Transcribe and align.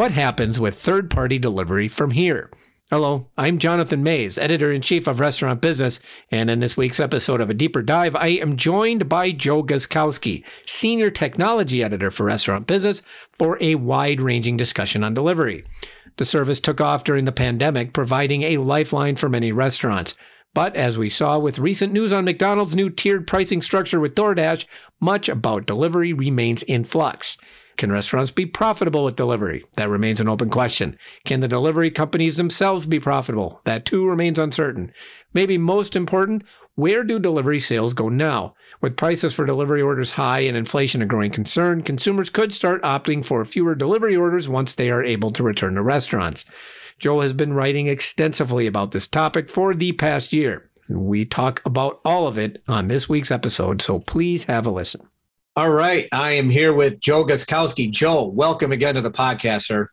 What 0.00 0.12
happens 0.12 0.58
with 0.58 0.80
third 0.80 1.10
party 1.10 1.38
delivery 1.38 1.86
from 1.86 2.12
here? 2.12 2.50
Hello, 2.90 3.28
I'm 3.36 3.58
Jonathan 3.58 4.02
Maze, 4.02 4.38
editor 4.38 4.72
in 4.72 4.80
chief 4.80 5.06
of 5.06 5.20
Restaurant 5.20 5.60
Business, 5.60 6.00
and 6.30 6.48
in 6.48 6.60
this 6.60 6.74
week's 6.74 7.00
episode 7.00 7.42
of 7.42 7.50
A 7.50 7.54
Deeper 7.54 7.82
Dive, 7.82 8.16
I 8.16 8.28
am 8.28 8.56
joined 8.56 9.10
by 9.10 9.30
Joe 9.30 9.62
Guszkowski, 9.62 10.42
senior 10.64 11.10
technology 11.10 11.84
editor 11.84 12.10
for 12.10 12.24
Restaurant 12.24 12.66
Business, 12.66 13.02
for 13.38 13.58
a 13.60 13.74
wide 13.74 14.22
ranging 14.22 14.56
discussion 14.56 15.04
on 15.04 15.12
delivery. 15.12 15.64
The 16.16 16.24
service 16.24 16.60
took 16.60 16.80
off 16.80 17.04
during 17.04 17.26
the 17.26 17.30
pandemic, 17.30 17.92
providing 17.92 18.44
a 18.44 18.56
lifeline 18.56 19.16
for 19.16 19.28
many 19.28 19.52
restaurants. 19.52 20.14
But 20.54 20.76
as 20.76 20.96
we 20.96 21.10
saw 21.10 21.38
with 21.38 21.58
recent 21.58 21.92
news 21.92 22.10
on 22.10 22.24
McDonald's 22.24 22.74
new 22.74 22.88
tiered 22.88 23.26
pricing 23.26 23.60
structure 23.60 24.00
with 24.00 24.14
DoorDash, 24.14 24.64
much 24.98 25.28
about 25.28 25.66
delivery 25.66 26.14
remains 26.14 26.62
in 26.62 26.84
flux. 26.84 27.36
Can 27.76 27.92
restaurants 27.92 28.30
be 28.30 28.46
profitable 28.46 29.04
with 29.04 29.16
delivery? 29.16 29.64
That 29.76 29.88
remains 29.88 30.20
an 30.20 30.28
open 30.28 30.50
question. 30.50 30.98
Can 31.24 31.40
the 31.40 31.48
delivery 31.48 31.90
companies 31.90 32.36
themselves 32.36 32.86
be 32.86 33.00
profitable? 33.00 33.60
That 33.64 33.84
too 33.84 34.06
remains 34.06 34.38
uncertain. 34.38 34.92
Maybe 35.32 35.58
most 35.58 35.96
important, 35.96 36.44
where 36.76 37.04
do 37.04 37.18
delivery 37.18 37.60
sales 37.60 37.92
go 37.92 38.08
now? 38.08 38.54
With 38.80 38.96
prices 38.96 39.34
for 39.34 39.44
delivery 39.44 39.82
orders 39.82 40.12
high 40.12 40.40
and 40.40 40.56
inflation 40.56 41.02
a 41.02 41.06
growing 41.06 41.30
concern, 41.30 41.82
consumers 41.82 42.30
could 42.30 42.54
start 42.54 42.82
opting 42.82 43.24
for 43.24 43.44
fewer 43.44 43.74
delivery 43.74 44.16
orders 44.16 44.48
once 44.48 44.72
they 44.72 44.88
are 44.88 45.04
able 45.04 45.30
to 45.32 45.42
return 45.42 45.74
to 45.74 45.82
restaurants. 45.82 46.46
Joel 46.98 47.20
has 47.20 47.32
been 47.34 47.52
writing 47.52 47.86
extensively 47.86 48.66
about 48.66 48.92
this 48.92 49.06
topic 49.06 49.50
for 49.50 49.74
the 49.74 49.92
past 49.92 50.32
year. 50.32 50.70
We 50.88 51.24
talk 51.24 51.60
about 51.66 52.00
all 52.04 52.26
of 52.26 52.38
it 52.38 52.62
on 52.66 52.88
this 52.88 53.08
week's 53.08 53.30
episode, 53.30 53.82
so 53.82 54.00
please 54.00 54.44
have 54.44 54.66
a 54.66 54.70
listen. 54.70 55.09
All 55.60 55.70
right. 55.70 56.08
I 56.10 56.32
am 56.32 56.48
here 56.48 56.72
with 56.72 57.00
Joe 57.00 57.22
Guszkowski. 57.22 57.90
Joe, 57.90 58.24
welcome 58.24 58.72
again 58.72 58.94
to 58.94 59.02
the 59.02 59.10
podcast, 59.10 59.66
sir. 59.66 59.86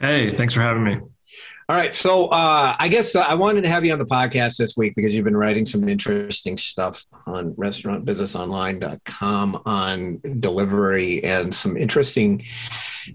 Hey, 0.00 0.34
thanks 0.34 0.54
for 0.54 0.62
having 0.62 0.82
me. 0.82 0.94
All 0.94 1.76
right. 1.76 1.94
So 1.94 2.28
uh, 2.28 2.74
I 2.78 2.88
guess 2.88 3.14
uh, 3.14 3.20
I 3.20 3.34
wanted 3.34 3.64
to 3.64 3.68
have 3.68 3.84
you 3.84 3.92
on 3.92 3.98
the 3.98 4.06
podcast 4.06 4.56
this 4.56 4.78
week 4.78 4.94
because 4.96 5.14
you've 5.14 5.26
been 5.26 5.36
writing 5.36 5.66
some 5.66 5.86
interesting 5.90 6.56
stuff 6.56 7.04
on 7.26 7.52
restaurantbusinessonline.com 7.56 9.62
on 9.66 10.22
delivery 10.40 11.22
and 11.22 11.54
some 11.54 11.76
interesting 11.76 12.42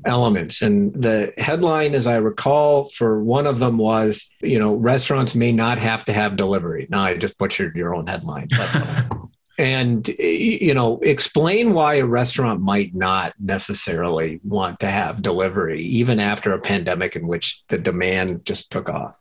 elements. 0.06 0.62
And 0.62 0.94
the 0.94 1.34
headline, 1.40 1.96
as 1.96 2.06
I 2.06 2.18
recall, 2.18 2.90
for 2.90 3.24
one 3.24 3.48
of 3.48 3.58
them 3.58 3.80
was, 3.80 4.30
you 4.42 4.60
know, 4.60 4.76
restaurants 4.76 5.34
may 5.34 5.52
not 5.52 5.80
have 5.80 6.06
to 6.06 6.14
have 6.14 6.36
delivery. 6.36 6.86
Now 6.92 7.02
I 7.02 7.18
just 7.18 7.36
butchered 7.40 7.76
your 7.76 7.96
own 7.96 8.06
headline. 8.06 8.50
But, 8.52 8.76
uh, 8.76 9.04
and 9.58 10.08
you 10.08 10.74
know 10.74 11.00
explain 11.00 11.74
why 11.74 11.96
a 11.96 12.06
restaurant 12.06 12.62
might 12.62 12.94
not 12.94 13.34
necessarily 13.40 14.40
want 14.44 14.80
to 14.80 14.88
have 14.88 15.22
delivery 15.22 15.82
even 15.82 16.20
after 16.20 16.54
a 16.54 16.60
pandemic 16.60 17.16
in 17.16 17.28
which 17.28 17.64
the 17.70 17.78
demand 17.78 18.44
just 18.46 18.70
took 18.70 18.90
off 18.90 19.18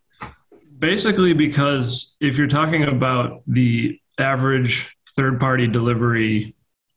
basically 0.79 1.33
because 1.33 2.15
if 2.19 2.37
you're 2.37 2.47
talking 2.47 2.83
about 2.83 3.41
the 3.47 3.99
average 4.19 4.95
third 5.15 5.39
party 5.39 5.67
delivery 5.67 6.53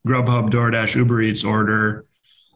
grubhub 0.07 0.51
doordash 0.51 0.95
uber 0.97 1.23
eats 1.23 1.45
order 1.45 2.05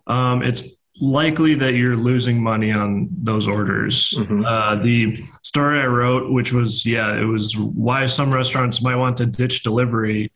um, 0.09 0.43
it's 0.43 0.77
likely 1.01 1.55
that 1.55 1.75
you're 1.75 1.97
losing 1.97 2.43
money 2.43 2.73
on 2.73 3.09
those 3.11 3.47
orders 3.49 4.15
mm-hmm. 4.17 4.45
uh, 4.45 4.75
the 4.77 5.23
story 5.43 5.81
i 5.81 5.87
wrote 5.87 6.33
which 6.33 6.53
was 6.53 6.85
yeah 6.85 7.17
it 7.17 7.25
was 7.25 7.57
why 7.57 8.07
some 8.07 8.33
restaurants 8.33 8.83
might 8.83 8.97
want 8.97 9.17
to 9.17 9.27
ditch 9.27 9.63
delivery 9.63 10.31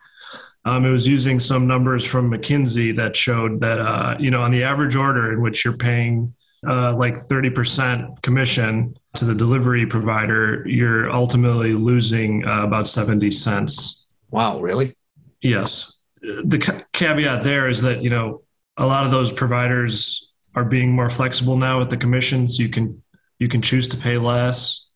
um, 0.66 0.84
it 0.84 0.90
was 0.90 1.06
using 1.06 1.38
some 1.38 1.66
numbers 1.68 2.04
from 2.04 2.30
McKinsey 2.30 2.94
that 2.96 3.14
showed 3.14 3.60
that 3.60 3.78
uh, 3.78 4.16
you 4.18 4.30
know 4.30 4.42
on 4.42 4.50
the 4.50 4.64
average 4.64 4.96
order 4.96 5.32
in 5.32 5.40
which 5.40 5.64
you're 5.64 5.76
paying 5.76 6.34
uh, 6.66 6.92
like 6.94 7.14
30% 7.14 8.20
commission 8.22 8.96
to 9.14 9.24
the 9.24 9.34
delivery 9.34 9.86
provider, 9.86 10.66
you're 10.66 11.10
ultimately 11.10 11.74
losing 11.74 12.44
uh, 12.44 12.64
about 12.64 12.88
70 12.88 13.30
cents. 13.30 14.06
Wow, 14.30 14.60
really? 14.60 14.96
Yes. 15.40 15.94
The 16.20 16.58
ca- 16.58 16.80
caveat 16.92 17.44
there 17.44 17.68
is 17.68 17.82
that 17.82 18.02
you 18.02 18.10
know 18.10 18.42
a 18.76 18.86
lot 18.86 19.04
of 19.04 19.12
those 19.12 19.32
providers 19.32 20.32
are 20.56 20.64
being 20.64 20.90
more 20.90 21.10
flexible 21.10 21.56
now 21.56 21.78
with 21.78 21.90
the 21.90 21.96
commissions. 21.96 22.58
You 22.58 22.68
can 22.68 23.02
you 23.38 23.48
can 23.48 23.62
choose 23.62 23.86
to 23.88 23.96
pay 23.96 24.18
less, 24.18 24.88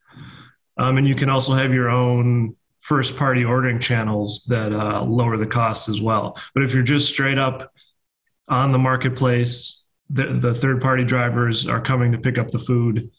um, 0.78 0.96
and 0.96 1.06
you 1.06 1.14
can 1.14 1.28
also 1.28 1.54
have 1.54 1.72
your 1.72 1.88
own 1.88 2.56
first 2.80 3.16
party 3.16 3.44
ordering 3.44 3.78
channels 3.78 4.44
that 4.48 4.72
uh, 4.72 5.02
lower 5.02 5.36
the 5.36 5.46
cost 5.46 5.88
as 5.88 6.00
well. 6.00 6.36
But 6.54 6.64
if 6.64 6.74
you're 6.74 6.82
just 6.82 7.08
straight 7.08 7.38
up 7.38 7.72
on 8.48 8.72
the 8.72 8.78
marketplace, 8.78 9.82
the, 10.08 10.38
the 10.38 10.54
third 10.54 10.80
party 10.80 11.04
drivers 11.04 11.66
are 11.68 11.80
coming 11.80 12.12
to 12.12 12.18
pick 12.18 12.38
up 12.38 12.48
the 12.48 12.58
food 12.58 13.10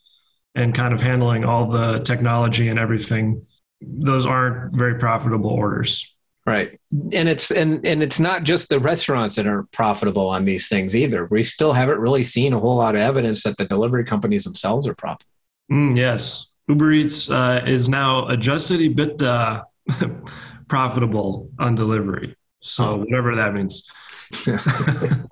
and 0.55 0.75
kind 0.75 0.93
of 0.93 1.01
handling 1.01 1.45
all 1.45 1.67
the 1.67 1.99
technology 1.99 2.67
and 2.67 2.77
everything. 2.77 3.45
Those 3.81 4.25
aren't 4.25 4.75
very 4.75 4.95
profitable 4.95 5.49
orders. 5.49 6.15
Right. 6.45 6.79
And 7.13 7.29
it's 7.29 7.51
and 7.51 7.85
and 7.85 8.01
it's 8.01 8.19
not 8.19 8.43
just 8.43 8.69
the 8.69 8.79
restaurants 8.79 9.35
that 9.35 9.45
are 9.45 9.63
profitable 9.71 10.27
on 10.27 10.43
these 10.43 10.67
things 10.67 10.95
either. 10.95 11.27
We 11.29 11.43
still 11.43 11.71
haven't 11.71 11.99
really 11.99 12.23
seen 12.23 12.53
a 12.53 12.59
whole 12.59 12.75
lot 12.75 12.95
of 12.95 13.01
evidence 13.01 13.43
that 13.43 13.57
the 13.57 13.65
delivery 13.65 14.03
companies 14.03 14.43
themselves 14.43 14.87
are 14.87 14.95
profitable. 14.95 15.31
Mm, 15.71 15.95
yes. 15.95 16.50
Uber 16.71 16.93
Eats 16.93 17.29
uh, 17.29 17.61
is 17.67 17.89
now 17.89 18.27
adjusted 18.29 18.79
EBITDA 18.79 19.63
profitable 20.69 21.49
on 21.59 21.75
delivery. 21.75 22.37
So 22.61 22.95
whatever 22.95 23.35
that 23.35 23.53
means. 23.53 23.89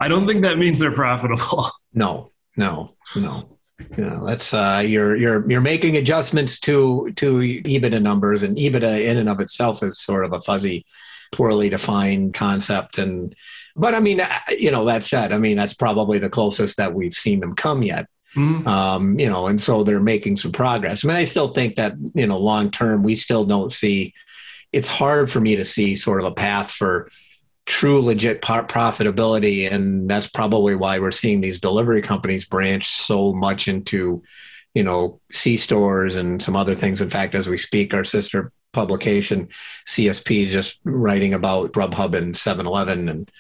I 0.02 0.10
don't 0.10 0.28
think 0.28 0.42
that 0.42 0.58
means 0.58 0.80
they're 0.80 0.92
profitable. 0.92 1.68
No, 1.92 2.28
no, 2.56 2.92
no. 3.16 3.58
Know, 3.98 4.24
that's 4.24 4.54
uh, 4.54 4.84
you're 4.86 5.16
you're 5.16 5.50
you're 5.50 5.60
making 5.60 5.98
adjustments 5.98 6.60
to 6.60 7.12
to 7.16 7.38
EBITDA 7.40 8.00
numbers, 8.00 8.44
and 8.44 8.56
EBITDA 8.56 9.06
in 9.06 9.18
and 9.18 9.28
of 9.28 9.40
itself 9.40 9.82
is 9.82 10.00
sort 10.00 10.24
of 10.24 10.34
a 10.34 10.42
fuzzy, 10.42 10.86
poorly 11.32 11.70
defined 11.70 12.36
concept. 12.36 13.00
And 13.00 13.34
but 13.76 13.96
I 13.96 14.02
mean, 14.02 14.22
uh, 14.22 14.30
you 14.50 14.70
know, 14.70 14.86
that 14.86 15.04
said, 15.04 15.34
I 15.34 15.40
mean 15.40 15.58
that's 15.58 15.74
probably 15.74 16.20
the 16.20 16.30
closest 16.30 16.78
that 16.78 16.94
we've 16.94 17.16
seen 17.16 17.40
them 17.40 17.56
come 17.56 17.82
yet. 17.82 18.06
Mm-hmm. 18.36 18.68
Um, 18.68 19.20
you 19.20 19.30
know, 19.30 19.48
and 19.48 19.62
so 19.62 19.84
they're 19.84 20.00
making 20.00 20.38
some 20.38 20.52
progress. 20.52 21.04
I 21.04 21.08
mean, 21.08 21.18
I 21.18 21.24
still 21.24 21.48
think 21.48 21.76
that 21.76 21.96
you 22.14 22.28
know, 22.28 22.38
long 22.38 22.72
term, 22.72 23.04
we 23.04 23.16
still 23.16 23.46
don't 23.46 23.72
see. 23.72 24.14
It's 24.72 24.88
hard 24.88 25.32
for 25.32 25.40
me 25.40 25.56
to 25.56 25.66
see 25.66 25.96
sort 25.96 26.22
of 26.22 26.28
a 26.28 26.36
path 26.36 26.70
for 26.70 27.10
true 27.66 28.02
legit 28.02 28.42
profitability, 28.42 29.72
and 29.72 30.10
that's 30.10 30.28
probably 30.28 30.76
why 30.76 31.00
we're 31.00 31.12
seeing 31.12 31.42
these 31.42 31.60
delivery 31.60 32.02
companies 32.02 32.46
branch 32.46 32.90
so 32.90 33.34
much 33.34 33.68
into, 33.68 34.24
you 34.74 34.84
know, 34.84 35.20
C 35.32 35.58
stores 35.58 36.16
and 36.16 36.42
some 36.42 36.56
other 36.56 36.76
things. 36.76 37.02
In 37.02 37.10
fact, 37.10 37.36
as 37.36 37.48
we 37.48 37.58
speak, 37.58 37.94
our 37.94 38.04
sister 38.04 38.52
publication 38.74 39.50
CSP 39.88 40.46
is 40.46 40.52
just 40.52 40.80
writing 40.84 41.34
about 41.34 41.72
Grubhub 41.72 42.16
and 42.16 42.36
7-Eleven 42.36 43.10
and 43.10 43.32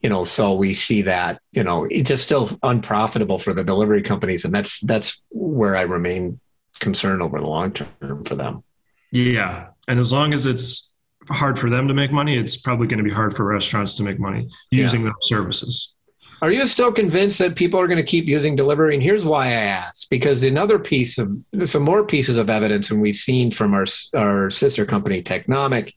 you 0.00 0.08
know 0.08 0.24
so 0.24 0.54
we 0.54 0.74
see 0.74 1.02
that 1.02 1.40
you 1.52 1.64
know 1.64 1.84
it's 1.84 2.08
just 2.08 2.24
still 2.24 2.48
unprofitable 2.62 3.38
for 3.38 3.52
the 3.52 3.64
delivery 3.64 4.02
companies 4.02 4.44
and 4.44 4.54
that's 4.54 4.80
that's 4.80 5.20
where 5.30 5.76
i 5.76 5.82
remain 5.82 6.38
concerned 6.80 7.22
over 7.22 7.40
the 7.40 7.46
long 7.46 7.72
term 7.72 8.24
for 8.24 8.34
them 8.34 8.62
yeah 9.10 9.68
and 9.88 9.98
as 9.98 10.12
long 10.12 10.32
as 10.34 10.46
it's 10.46 10.90
hard 11.28 11.58
for 11.58 11.70
them 11.70 11.88
to 11.88 11.94
make 11.94 12.12
money 12.12 12.36
it's 12.36 12.56
probably 12.56 12.86
going 12.86 12.98
to 12.98 13.04
be 13.04 13.10
hard 13.10 13.34
for 13.34 13.44
restaurants 13.44 13.96
to 13.96 14.02
make 14.02 14.20
money 14.20 14.48
using 14.70 15.02
yeah. 15.02 15.08
those 15.08 15.28
services 15.28 15.94
are 16.42 16.50
you 16.50 16.66
still 16.66 16.92
convinced 16.92 17.38
that 17.38 17.56
people 17.56 17.80
are 17.80 17.86
going 17.86 17.96
to 17.96 18.02
keep 18.02 18.26
using 18.26 18.56
delivery? 18.56 18.92
And 18.94 19.02
here's 19.02 19.24
why 19.24 19.46
I 19.46 19.52
ask: 19.52 20.08
because 20.10 20.42
another 20.42 20.78
piece 20.78 21.16
of 21.16 21.34
some 21.64 21.82
more 21.82 22.04
pieces 22.04 22.36
of 22.36 22.50
evidence, 22.50 22.90
and 22.90 23.00
we've 23.00 23.16
seen 23.16 23.50
from 23.50 23.72
our 23.72 23.86
our 24.14 24.50
sister 24.50 24.84
company 24.84 25.22
Technomic 25.22 25.94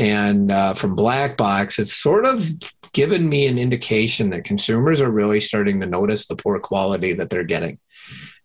and 0.00 0.50
uh, 0.50 0.72
from 0.72 0.94
Black 0.94 1.36
Box, 1.36 1.78
it's 1.78 1.92
sort 1.92 2.24
of 2.24 2.50
given 2.92 3.28
me 3.28 3.46
an 3.46 3.58
indication 3.58 4.30
that 4.30 4.44
consumers 4.44 5.02
are 5.02 5.10
really 5.10 5.40
starting 5.40 5.78
to 5.78 5.86
notice 5.86 6.26
the 6.26 6.36
poor 6.36 6.58
quality 6.58 7.12
that 7.12 7.28
they're 7.28 7.44
getting. 7.44 7.78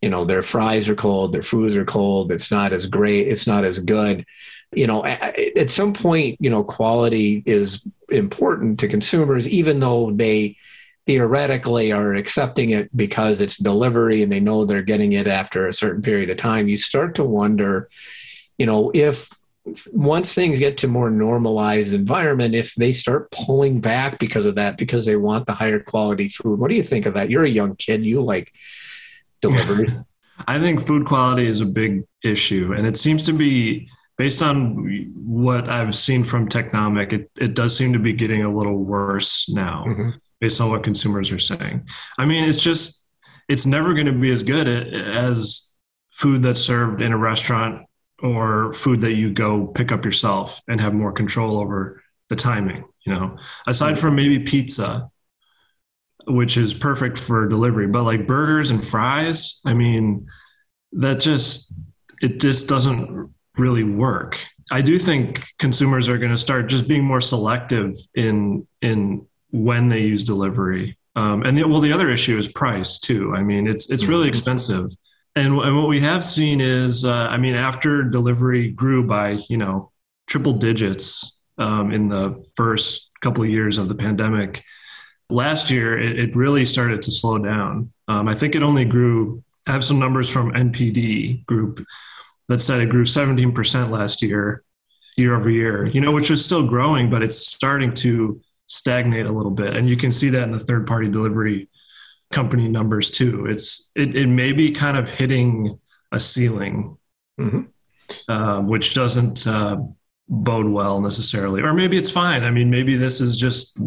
You 0.01 0.09
know, 0.09 0.25
their 0.25 0.43
fries 0.43 0.89
are 0.89 0.95
cold, 0.95 1.31
their 1.31 1.43
foods 1.43 1.77
are 1.77 1.85
cold, 1.85 2.33
it's 2.33 2.51
not 2.51 2.73
as 2.73 2.87
great, 2.87 3.29
it's 3.29 3.47
not 3.47 3.63
as 3.63 3.79
good. 3.79 4.25
You 4.73 4.85
know, 4.85 5.05
at 5.05 5.71
some 5.71 5.93
point, 5.93 6.35
you 6.41 6.49
know, 6.49 6.61
quality 6.61 7.41
is 7.45 7.81
important 8.09 8.81
to 8.81 8.89
consumers, 8.89 9.47
even 9.47 9.79
though 9.79 10.11
they 10.11 10.57
theoretically 11.05 11.93
are 11.93 12.15
accepting 12.15 12.71
it 12.71 12.95
because 12.97 13.39
it's 13.39 13.55
delivery 13.55 14.23
and 14.23 14.31
they 14.31 14.41
know 14.41 14.65
they're 14.65 14.81
getting 14.81 15.13
it 15.13 15.27
after 15.27 15.69
a 15.69 15.73
certain 15.73 16.01
period 16.01 16.29
of 16.29 16.35
time. 16.35 16.67
You 16.67 16.75
start 16.75 17.15
to 17.15 17.23
wonder, 17.23 17.87
you 18.57 18.65
know, 18.65 18.91
if 18.93 19.29
once 19.91 20.33
things 20.33 20.59
get 20.59 20.77
to 20.77 20.87
more 20.87 21.09
normalized 21.09 21.93
environment 21.93 22.53
if 22.53 22.75
they 22.75 22.93
start 22.93 23.31
pulling 23.31 23.81
back 23.81 24.19
because 24.19 24.45
of 24.45 24.55
that 24.55 24.77
because 24.77 25.05
they 25.05 25.15
want 25.15 25.45
the 25.45 25.53
higher 25.53 25.79
quality 25.79 26.29
food 26.29 26.59
what 26.59 26.69
do 26.69 26.75
you 26.75 26.83
think 26.83 27.05
of 27.05 27.15
that? 27.15 27.29
You're 27.29 27.45
a 27.45 27.49
young 27.49 27.75
kid 27.75 28.03
you 28.03 28.21
like 28.21 28.53
delivery. 29.41 29.87
I 30.47 30.59
think 30.59 30.85
food 30.85 31.05
quality 31.05 31.47
is 31.47 31.61
a 31.61 31.65
big 31.65 32.03
issue 32.23 32.73
and 32.77 32.85
it 32.85 32.97
seems 32.97 33.25
to 33.25 33.33
be 33.33 33.89
based 34.17 34.41
on 34.41 35.13
what 35.25 35.67
i've 35.67 35.93
seen 35.95 36.23
from 36.23 36.47
technomic 36.47 37.11
it, 37.11 37.29
it 37.37 37.53
does 37.53 37.75
seem 37.75 37.91
to 37.91 37.99
be 37.99 38.13
getting 38.13 38.43
a 38.43 38.53
little 38.53 38.77
worse 38.77 39.49
now 39.49 39.83
mm-hmm. 39.87 40.09
based 40.39 40.61
on 40.61 40.69
what 40.69 40.83
consumers 40.83 41.31
are 41.31 41.39
saying. 41.39 41.87
I 42.17 42.25
mean 42.25 42.47
it's 42.47 42.61
just 42.61 43.03
it's 43.47 43.65
never 43.65 43.93
going 43.93 44.07
to 44.07 44.11
be 44.11 44.31
as 44.31 44.43
good 44.43 44.67
as 44.67 45.71
food 46.11 46.43
that's 46.43 46.59
served 46.59 47.01
in 47.01 47.11
a 47.11 47.17
restaurant 47.17 47.85
or 48.21 48.73
food 48.73 49.01
that 49.01 49.13
you 49.13 49.31
go 49.31 49.67
pick 49.67 49.91
up 49.91 50.05
yourself 50.05 50.61
and 50.67 50.79
have 50.79 50.93
more 50.93 51.11
control 51.11 51.59
over 51.59 52.01
the 52.29 52.35
timing 52.35 52.83
you 53.05 53.13
know? 53.13 53.37
Aside 53.67 53.99
from 53.99 54.15
maybe 54.15 54.39
pizza 54.39 55.09
which 56.27 56.57
is 56.57 56.73
perfect 56.73 57.19
for 57.19 57.47
delivery 57.47 57.87
but 57.87 58.03
like 58.03 58.25
burgers 58.25 58.71
and 58.71 58.83
fries 58.83 59.61
i 59.63 59.75
mean 59.75 60.25
that 60.91 61.19
just 61.19 61.71
it 62.21 62.39
just 62.39 62.67
doesn't 62.67 63.33
really 63.57 63.83
work. 63.83 64.39
I 64.71 64.81
do 64.81 64.97
think 64.97 65.45
consumers 65.59 66.09
are 66.09 66.17
going 66.17 66.31
to 66.31 66.37
start 66.37 66.67
just 66.67 66.87
being 66.87 67.03
more 67.03 67.21
selective 67.21 67.93
in 68.15 68.67
in 68.81 69.27
when 69.51 69.89
they 69.89 70.01
use 70.01 70.23
delivery. 70.23 70.97
Um, 71.15 71.43
and 71.43 71.57
the, 71.57 71.67
well 71.67 71.81
the 71.81 71.93
other 71.93 72.09
issue 72.09 72.37
is 72.37 72.47
price 72.47 72.99
too. 72.99 73.33
I 73.35 73.43
mean 73.43 73.67
it's 73.67 73.89
it's 73.89 74.05
really 74.05 74.23
mm-hmm. 74.23 74.35
expensive 74.35 74.91
and, 75.35 75.53
and 75.59 75.77
what 75.77 75.87
we 75.87 75.99
have 75.99 76.23
seen 76.23 76.61
is, 76.61 77.03
uh, 77.03 77.27
I 77.29 77.37
mean, 77.37 77.55
after 77.55 78.03
delivery 78.03 78.69
grew 78.69 79.05
by, 79.05 79.39
you 79.49 79.57
know, 79.57 79.91
triple 80.27 80.53
digits 80.53 81.35
um, 81.57 81.91
in 81.91 82.07
the 82.07 82.43
first 82.55 83.11
couple 83.21 83.43
of 83.43 83.49
years 83.49 83.77
of 83.77 83.89
the 83.89 83.95
pandemic, 83.95 84.63
last 85.29 85.69
year 85.69 85.99
it, 85.99 86.17
it 86.17 86.35
really 86.35 86.65
started 86.65 87.01
to 87.03 87.11
slow 87.11 87.37
down. 87.37 87.91
Um, 88.07 88.27
I 88.27 88.35
think 88.35 88.55
it 88.55 88.63
only 88.63 88.85
grew, 88.85 89.43
I 89.67 89.73
have 89.73 89.83
some 89.83 89.99
numbers 89.99 90.29
from 90.29 90.53
NPD 90.53 91.45
group 91.45 91.85
that 92.47 92.59
said 92.59 92.79
it 92.79 92.89
grew 92.89 93.03
17% 93.03 93.89
last 93.89 94.21
year, 94.21 94.63
year 95.17 95.35
over 95.35 95.49
year, 95.49 95.85
you 95.87 95.99
know, 95.99 96.11
which 96.11 96.31
is 96.31 96.45
still 96.45 96.65
growing, 96.65 97.09
but 97.09 97.23
it's 97.23 97.47
starting 97.47 97.93
to 97.95 98.39
stagnate 98.67 99.25
a 99.25 99.31
little 99.31 99.51
bit. 99.51 99.75
And 99.75 99.89
you 99.89 99.97
can 99.97 100.11
see 100.11 100.29
that 100.29 100.43
in 100.43 100.51
the 100.51 100.59
third 100.59 100.87
party 100.87 101.09
delivery 101.09 101.69
company 102.31 102.67
numbers 102.67 103.09
too. 103.09 103.45
It's 103.47 103.91
it, 103.95 104.15
it 104.15 104.27
may 104.27 104.51
be 104.51 104.71
kind 104.71 104.97
of 104.97 105.09
hitting 105.09 105.79
a 106.11 106.19
ceiling, 106.19 106.97
mm-hmm. 107.39 107.61
uh, 108.27 108.61
which 108.61 108.93
doesn't 108.93 109.45
uh, 109.47 109.77
bode 110.27 110.67
well 110.67 111.01
necessarily. 111.01 111.61
Or 111.61 111.73
maybe 111.73 111.97
it's 111.97 112.09
fine. 112.09 112.43
I 112.43 112.51
mean, 112.51 112.69
maybe 112.69 112.95
this 112.95 113.21
is 113.21 113.37
just 113.37 113.79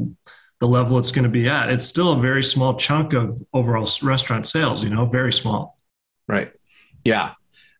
the 0.60 0.66
level 0.66 0.98
it's 0.98 1.12
going 1.12 1.24
to 1.24 1.28
be 1.28 1.48
at. 1.48 1.70
It's 1.70 1.86
still 1.86 2.12
a 2.12 2.20
very 2.20 2.42
small 2.42 2.76
chunk 2.76 3.12
of 3.12 3.38
overall 3.52 3.88
restaurant 4.02 4.46
sales. 4.46 4.82
You 4.82 4.90
know, 4.90 5.06
very 5.06 5.32
small. 5.32 5.78
Right. 6.26 6.52
Yeah. 7.04 7.32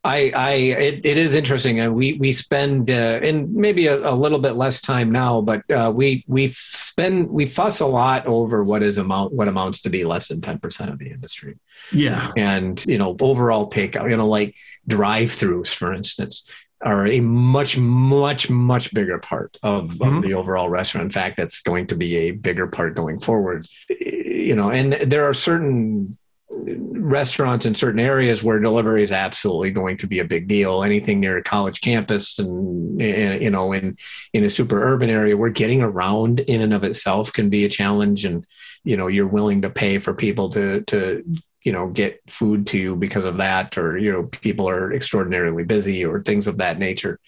I, 0.04 0.30
I 0.34 0.52
it, 0.52 1.04
it 1.04 1.18
is 1.18 1.34
interesting, 1.34 1.80
and 1.80 1.94
we 1.94 2.14
we 2.14 2.32
spend 2.32 2.90
uh, 2.90 3.18
and 3.20 3.52
maybe 3.52 3.88
a, 3.88 4.08
a, 4.08 4.14
little 4.14 4.38
bit 4.38 4.52
less 4.52 4.80
time 4.80 5.10
now, 5.10 5.40
but 5.40 5.68
uh, 5.70 5.92
we 5.94 6.24
we 6.28 6.52
spend 6.52 7.28
we 7.28 7.46
fuss 7.46 7.80
a 7.80 7.86
lot 7.86 8.24
over 8.26 8.62
what 8.62 8.84
is 8.84 8.98
amount 8.98 9.32
what 9.32 9.48
amounts 9.48 9.80
to 9.82 9.90
be 9.90 10.04
less 10.04 10.28
than 10.28 10.40
ten 10.40 10.60
percent 10.60 10.90
of 10.90 11.00
the 11.00 11.10
industry. 11.10 11.58
Yeah, 11.90 12.30
and 12.36 12.84
you 12.86 12.96
know 12.96 13.16
overall 13.20 13.68
takeout, 13.68 14.08
you 14.08 14.16
know 14.16 14.28
like 14.28 14.54
drive-throughs, 14.86 15.74
for 15.74 15.92
instance, 15.92 16.44
are 16.80 17.06
a 17.06 17.20
much 17.20 17.76
much 17.76 18.48
much 18.48 18.94
bigger 18.94 19.18
part 19.18 19.58
of, 19.64 19.90
mm-hmm. 19.90 20.18
of 20.18 20.22
the 20.22 20.34
overall 20.34 20.68
restaurant. 20.68 21.06
In 21.06 21.10
fact, 21.10 21.36
that's 21.36 21.60
going 21.62 21.88
to 21.88 21.96
be 21.96 22.16
a 22.16 22.30
bigger 22.30 22.68
part 22.68 22.94
going 22.94 23.18
forward. 23.18 23.66
You 23.88 24.54
know, 24.54 24.70
and 24.70 24.92
there 24.92 25.28
are 25.28 25.34
certain 25.34 26.17
restaurants 26.50 27.66
in 27.66 27.74
certain 27.74 28.00
areas 28.00 28.42
where 28.42 28.58
delivery 28.58 29.02
is 29.02 29.12
absolutely 29.12 29.70
going 29.70 29.98
to 29.98 30.06
be 30.06 30.18
a 30.20 30.24
big 30.24 30.48
deal. 30.48 30.82
Anything 30.82 31.20
near 31.20 31.36
a 31.36 31.42
college 31.42 31.80
campus 31.80 32.38
and, 32.38 33.00
eh, 33.00 33.38
you 33.38 33.50
know, 33.50 33.72
in, 33.72 33.98
in 34.32 34.44
a 34.44 34.50
super 34.50 34.82
urban 34.82 35.10
area 35.10 35.36
where 35.36 35.50
getting 35.50 35.82
around 35.82 36.40
in 36.40 36.62
and 36.62 36.72
of 36.72 36.84
itself 36.84 37.32
can 37.32 37.50
be 37.50 37.64
a 37.64 37.68
challenge. 37.68 38.24
And, 38.24 38.46
you 38.82 38.96
know, 38.96 39.08
you're 39.08 39.26
willing 39.26 39.62
to 39.62 39.70
pay 39.70 39.98
for 39.98 40.14
people 40.14 40.50
to, 40.50 40.82
to, 40.82 41.24
you 41.68 41.72
know, 41.72 41.88
get 41.88 42.22
food 42.30 42.66
to 42.68 42.78
you 42.78 42.96
because 42.96 43.26
of 43.26 43.36
that, 43.36 43.76
or, 43.76 43.98
you 43.98 44.10
know, 44.10 44.22
people 44.24 44.66
are 44.66 44.90
extraordinarily 44.90 45.64
busy 45.64 46.02
or 46.02 46.22
things 46.22 46.46
of 46.46 46.56
that 46.56 46.78
nature. 46.78 47.20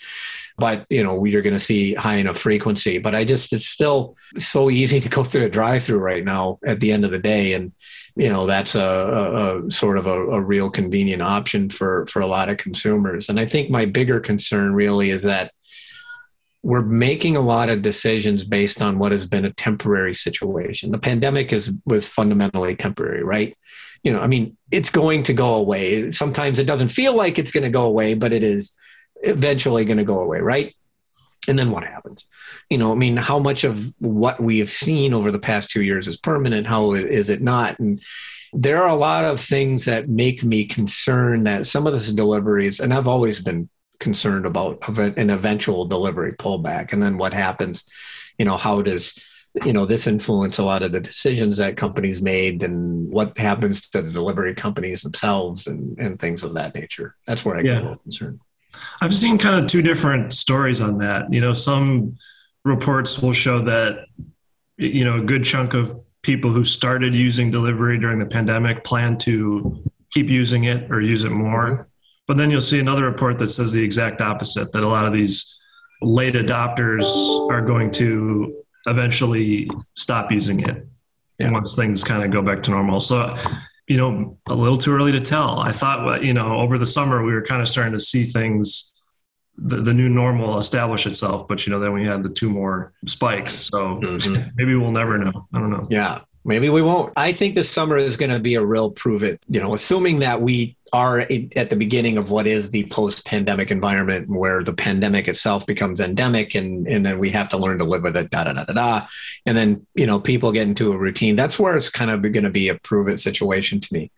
But, 0.57 0.87
you 0.89 1.05
know, 1.05 1.27
you're 1.27 1.43
going 1.43 1.61
to 1.61 1.69
see 1.71 1.93
high 1.93 2.17
enough 2.17 2.39
frequency. 2.39 2.97
But 2.97 3.15
I 3.15 3.25
just, 3.25 3.53
it's 3.53 3.67
still 3.67 4.17
so 4.39 4.71
easy 4.71 4.99
to 5.01 5.11
go 5.11 5.25
through 5.29 5.45
a 5.45 5.51
drive 5.51 5.85
through 5.85 5.99
right 5.99 6.25
now 6.25 6.59
at 6.65 6.81
the 6.81 6.91
end 6.91 7.05
of 7.05 7.11
the 7.11 7.19
day. 7.19 7.53
And, 7.53 7.73
you 8.17 8.31
know 8.31 8.47
that's 8.47 8.75
a, 8.75 8.81
a, 8.81 9.67
a 9.67 9.71
sort 9.71 9.99
of 9.99 10.07
a, 10.07 10.19
a, 10.31 10.41
real 10.41 10.71
convenient 10.71 11.23
option 11.23 11.71
for 11.71 12.07
for 12.07 12.21
a 12.21 12.27
lot 12.27 12.49
of 12.49 12.59
consumers 12.59 13.29
and 13.29 13.39
i 13.39 13.47
think 13.47 13.71
my 13.71 13.85
bigger 13.87 14.21
concern 14.21 14.75
really 14.75 15.11
is 15.11 15.23
that 15.23 15.53
we're 16.63 16.83
making 16.83 17.37
a 17.37 17.41
lot 17.41 17.71
of 17.71 17.81
decisions 17.81 18.45
based 18.45 18.83
on 18.83 18.99
what 18.99 19.13
has 19.13 19.27
been 19.27 19.45
a 19.45 19.53
temporary 19.55 20.15
situation 20.15 20.91
the 20.91 20.99
pandemic 20.99 21.53
is 21.53 21.73
was 21.87 22.07
fundamentally 22.07 22.77
temporary 22.77 23.23
right 23.23 23.57
you 24.03 24.13
know 24.13 24.21
i 24.21 24.27
mean 24.27 24.57
it's 24.71 24.91
going 24.91 25.25
to 25.25 25.33
go 25.33 25.55
away. 25.55 26.13
Sometimes 26.13 26.61
it 26.61 26.65
doesn't 26.65 26.91
feel 26.91 27.15
like 27.17 27.39
it's 27.39 27.51
going 27.51 27.65
to 27.65 27.71
go 27.71 27.83
away 27.83 28.15
but 28.15 28.33
it 28.33 28.45
is 28.45 28.77
eventually 29.23 29.85
going 29.85 29.99
to 29.99 30.05
go 30.05 30.21
away 30.21 30.41
right? 30.41 30.75
And 31.49 31.59
then 31.59 31.71
what 31.71 31.85
happens? 31.85 32.27
You 32.69 32.79
know 32.79 32.93
i 32.93 32.95
mean 32.95 33.17
how 33.17 33.39
much 33.39 33.65
of 33.65 33.93
what 33.99 34.41
we 34.41 34.59
have 34.59 34.71
seen 34.71 35.15
over 35.15 35.31
the 35.33 35.39
past 35.39 35.71
two 35.71 35.83
years 35.83 36.09
is 36.09 36.17
permanent? 36.17 36.67
How 36.67 36.93
is 36.93 37.31
it 37.31 37.43
not? 37.43 37.79
And 37.79 38.01
there 38.53 38.83
are 38.83 38.89
a 38.89 38.97
lot 38.97 39.25
of 39.25 39.41
things 39.41 39.85
that 39.85 40.09
make 40.09 40.43
me 40.43 40.65
concerned 40.65 41.47
that 41.47 41.67
some 41.67 41.87
of 41.87 41.93
this 41.93 42.11
deliveries 42.11 42.81
and 42.81 42.93
i've 42.93 43.07
always 43.07 43.41
been 43.41 43.69
concerned 44.01 44.47
about 44.47 44.83
an 44.99 45.31
eventual 45.31 45.85
delivery 45.85 46.33
pullback. 46.33 46.93
And 46.93 47.03
then 47.03 47.19
what 47.19 47.33
happens? 47.33 47.85
You 48.39 48.47
know 48.47 48.57
how 48.57 48.83
does 48.83 49.17
you 49.65 49.73
know 49.73 49.85
this 49.85 50.07
influence 50.07 50.59
a 50.59 50.65
lot 50.65 50.83
of 50.83 50.93
the 50.93 51.01
decisions 51.01 51.59
that 51.59 51.77
companies 51.77 52.23
made 52.23 52.63
and 52.63 53.11
what 53.11 53.37
happens 53.37 53.89
to 53.91 54.01
the 54.01 54.11
delivery 54.13 54.55
companies 54.55 55.03
themselves 55.03 55.67
and, 55.67 55.99
and 55.99 56.21
things 56.21 56.45
of 56.45 56.55
that 56.55 56.75
nature 56.75 57.17
that's 57.27 57.45
where 57.45 57.57
i 57.57 57.63
get 57.63 57.73
yeah. 57.73 57.81
a 57.81 57.83
little 57.83 57.97
concerned 57.97 58.41
I've 59.01 59.15
seen 59.15 59.39
kind 59.39 59.63
of 59.63 59.71
two 59.71 59.83
different 59.83 60.33
stories 60.33 60.81
on 60.81 60.99
that. 60.99 61.33
You 61.33 61.41
know, 61.41 61.53
some 61.53 62.17
reports 62.65 63.21
will 63.21 63.33
show 63.33 63.61
that 63.63 64.07
you 64.77 65.05
know 65.05 65.19
a 65.19 65.25
good 65.25 65.45
chunk 65.45 65.75
of 65.75 65.99
people 66.23 66.51
who 66.51 66.65
started 66.65 67.15
using 67.15 67.51
delivery 67.51 67.99
during 67.99 68.19
the 68.19 68.27
pandemic 68.27 68.85
plan 68.85 69.17
to 69.17 69.83
keep 70.13 70.29
using 70.29 70.65
it 70.65 70.91
or 70.91 71.01
use 71.01 71.25
it 71.25 71.31
more. 71.31 71.67
Mm-hmm. 71.67 71.83
But 72.27 72.37
then 72.37 72.51
you'll 72.51 72.61
see 72.61 72.79
another 72.79 73.05
report 73.05 73.39
that 73.39 73.49
says 73.49 73.73
the 73.73 73.83
exact 73.83 74.21
opposite 74.21 74.73
that 74.73 74.85
a 74.85 74.89
lot 74.89 75.07
of 75.07 75.13
these 75.13 75.59
late 76.01 76.35
adopters 76.35 77.05
are 77.51 77.61
going 77.61 77.91
to 77.93 78.60
eventually 78.87 79.71
stop 79.97 80.31
using 80.31 80.61
it 80.61 80.87
yeah. 81.39 81.51
once 81.51 81.75
things 81.75 82.05
kind 82.05 82.25
of 82.25 82.31
go 82.31 82.43
back 82.43 82.63
to 82.65 82.71
normal. 82.71 83.01
So 83.01 83.37
you 83.91 83.97
know, 83.97 84.39
a 84.49 84.55
little 84.55 84.79
too 84.79 84.93
early 84.93 85.11
to 85.11 85.21
tell. 85.21 85.59
I 85.59 85.73
thought, 85.73 86.23
you 86.23 86.33
know, 86.33 86.61
over 86.61 86.79
the 86.79 86.87
summer 86.87 87.25
we 87.25 87.33
were 87.33 87.43
kind 87.43 87.61
of 87.61 87.67
starting 87.67 87.93
to 87.95 87.99
see 87.99 88.23
things, 88.23 88.95
the, 89.57 89.83
the 89.83 89.93
new 89.93 90.09
normal 90.09 90.61
establish 90.61 91.09
itself. 91.09 91.49
But 91.49 91.67
you 91.67 91.73
know, 91.73 91.81
then 91.81 91.93
we 91.93 92.05
had 92.05 92.23
the 92.23 92.29
two 92.29 92.49
more 92.49 92.93
spikes. 93.07 93.53
So 93.53 93.99
mm-hmm. 94.01 94.51
maybe 94.55 94.77
we'll 94.77 94.93
never 94.93 95.19
know. 95.19 95.49
I 95.53 95.59
don't 95.59 95.71
know. 95.71 95.89
Yeah, 95.91 96.21
maybe 96.45 96.69
we 96.69 96.83
won't. 96.83 97.13
I 97.17 97.33
think 97.33 97.57
this 97.57 97.69
summer 97.69 97.99
is 97.99 98.17
going 98.17 98.31
to 98.31 98.39
be 98.39 98.55
a 98.55 98.65
real 98.65 98.93
prove 98.93 99.25
it. 99.25 99.43
You 99.49 99.59
know, 99.59 99.75
assuming 99.75 100.21
that 100.21 100.41
we 100.41 100.77
are 100.93 101.21
at 101.57 101.71
the 101.71 101.77
beginning 101.77 102.19
of 102.19 102.31
what 102.31 102.47
is 102.47 102.71
the 102.71 102.87
post-pandemic 102.87 103.71
environment 103.71 104.29
where 104.29 104.63
the 104.65 104.73
pandemic 104.73 105.29
itself 105.29 105.67
becomes 105.67 106.01
endemic 106.01 106.55
and, 106.55 106.87
and 106.89 107.05
then 107.05 107.19
we 107.19 107.31
have 107.31 107.49
to 107.49 107.57
learn 107.57 107.79
to 107.79 107.85
live 107.85 108.03
with 108.03 108.17
it 108.17 108.31
da 108.31 108.45
da 108.45 108.53
da 108.53 108.65
da 108.65 108.73
da. 108.73 109.07
And 109.47 109.57
then 109.57 109.87
you 109.95 110.07
know 110.07 110.21
people 110.21 110.53
get 110.53 110.69
into 110.69 110.93
a 110.93 110.99
routine. 110.99 111.37
That's 111.37 111.59
where 111.59 111.77
it's 111.77 111.89
kind 111.89 112.11
of 112.11 112.23
going 112.23 112.45
to 112.45 112.51
be 112.51 112.69
a 112.69 112.75
prove 112.77 113.09
it 113.09 113.19
situation 113.19 113.81
to 113.81 113.95
me 113.95 114.11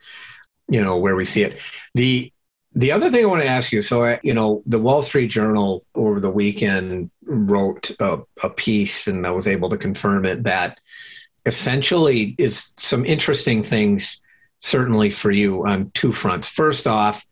you 0.69 0.83
know 0.83 0.97
where 0.97 1.17
we 1.17 1.25
see 1.25 1.43
it. 1.43 1.61
The 1.95 2.33
the 2.75 2.91
other 2.93 3.11
thing 3.11 3.23
i 3.23 3.29
want 3.29 3.43
to 3.43 3.47
ask 3.47 3.71
you 3.71 3.83
so 3.83 4.03
I, 4.03 4.21
you 4.23 4.33
know 4.33 4.63
the 4.65 4.79
wall 4.79 5.03
street 5.03 5.29
journal 5.29 5.83
over 5.95 6.21
the 6.21 6.31
weekend 6.31 7.11
wrote 7.23 7.91
a, 8.01 8.21
a 8.43 8.49
piece 8.49 9.07
and 9.07 9.27
i 9.27 9.31
was 9.31 9.47
able 9.47 9.69
to 9.69 9.77
confirm 9.77 10.25
it 10.25 10.45
that 10.45 10.79
essentially 11.45 12.35
is 12.39 12.73
some 12.79 13.05
interesting 13.05 13.63
things 13.63 14.22
certainly 14.63 15.11
for 15.11 15.31
you 15.31 15.67
on 15.67 15.91
two 15.93 16.13
fronts. 16.13 16.49
First 16.49 16.87
off, 16.87 17.27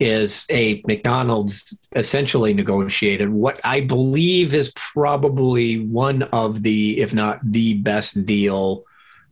is 0.00 0.46
a 0.48 0.80
McDonald's 0.86 1.76
essentially 1.96 2.54
negotiated 2.54 3.28
what 3.28 3.60
I 3.64 3.80
believe 3.80 4.54
is 4.54 4.70
probably 4.76 5.80
one 5.80 6.22
of 6.24 6.62
the, 6.62 7.00
if 7.00 7.12
not 7.12 7.40
the 7.42 7.74
best 7.74 8.24
deal, 8.24 8.84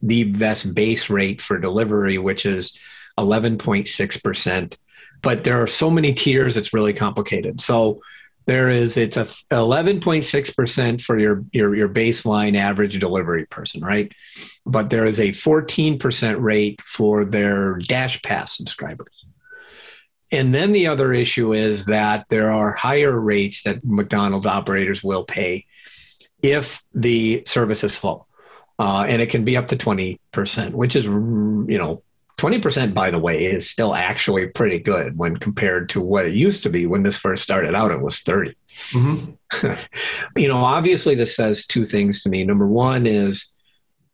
the 0.03 0.25
best 0.25 0.75
base 0.75 1.09
rate 1.09 1.41
for 1.41 1.59
delivery, 1.59 2.19
which 2.19 2.47
is 2.47 2.77
11.6%. 3.19 4.75
But 5.23 5.45
there 5.45 5.63
are 5.63 5.69
so 5.69 5.89
many 5.89 6.13
tiers, 6.13 6.57
it's 6.57 6.75
really 6.75 6.93
complicated. 6.93 7.61
So 7.61 8.01
there 8.47 8.69
is 8.69 8.97
it's 8.97 9.17
a 9.17 9.27
11.6% 9.51 11.01
for 11.03 11.19
your, 11.19 11.45
your 11.53 11.75
your 11.75 11.89
baseline 11.89 12.57
average 12.57 12.99
delivery 12.99 13.45
person 13.47 13.81
right? 13.83 14.13
But 14.65 14.91
there 14.91 15.05
is 15.05 15.21
a 15.21 15.29
14% 15.29 16.41
rate 16.41 16.81
for 16.83 17.25
their 17.25 17.77
DashPass 17.79 18.51
subscribers. 18.51 19.09
And 20.33 20.53
then 20.55 20.73
the 20.73 20.89
other 20.89 21.13
issue 21.13 21.53
is 21.53 21.87
that 21.87 22.27
there 22.29 22.51
are 22.51 22.73
higher 22.73 23.19
rates 23.19 23.63
that 23.63 23.85
mcdonald's 23.85 24.47
operators 24.47 25.03
will 25.03 25.25
pay 25.25 25.67
if 26.43 26.83
the 26.95 27.43
service 27.47 27.85
is 27.85 27.95
slow. 27.95 28.27
Uh, 28.79 29.07
and 29.09 29.23
it 29.23 29.31
can 29.31 29.45
be 29.45 29.57
up 29.57 29.69
to 29.69 29.77
20% 29.77 30.73
which 30.73 30.97
is 30.97 31.07
you 31.07 31.79
know 31.79 32.03
20%, 32.39 32.93
by 32.93 33.11
the 33.11 33.19
way, 33.19 33.47
is 33.47 33.69
still 33.69 33.95
actually 33.95 34.47
pretty 34.49 34.79
good 34.79 35.17
when 35.17 35.37
compared 35.37 35.89
to 35.91 36.01
what 36.01 36.27
it 36.27 36.35
used 36.35 36.63
to 36.65 36.71
be 36.71 36.87
when 36.87 37.03
this 37.03 37.17
first 37.17 37.43
started 37.43 37.75
out. 37.75 37.91
It 37.91 38.01
was 38.01 38.21
30. 38.21 38.55
Mm-hmm. 38.91 39.73
you 40.41 40.49
know, 40.49 40.59
obviously, 40.59 41.15
this 41.15 41.35
says 41.35 41.67
two 41.67 41.87
things 41.87 42.23
to 42.23 42.29
me. 42.29 42.45
Number 42.45 42.67
one 42.67 43.07
is 43.07 43.47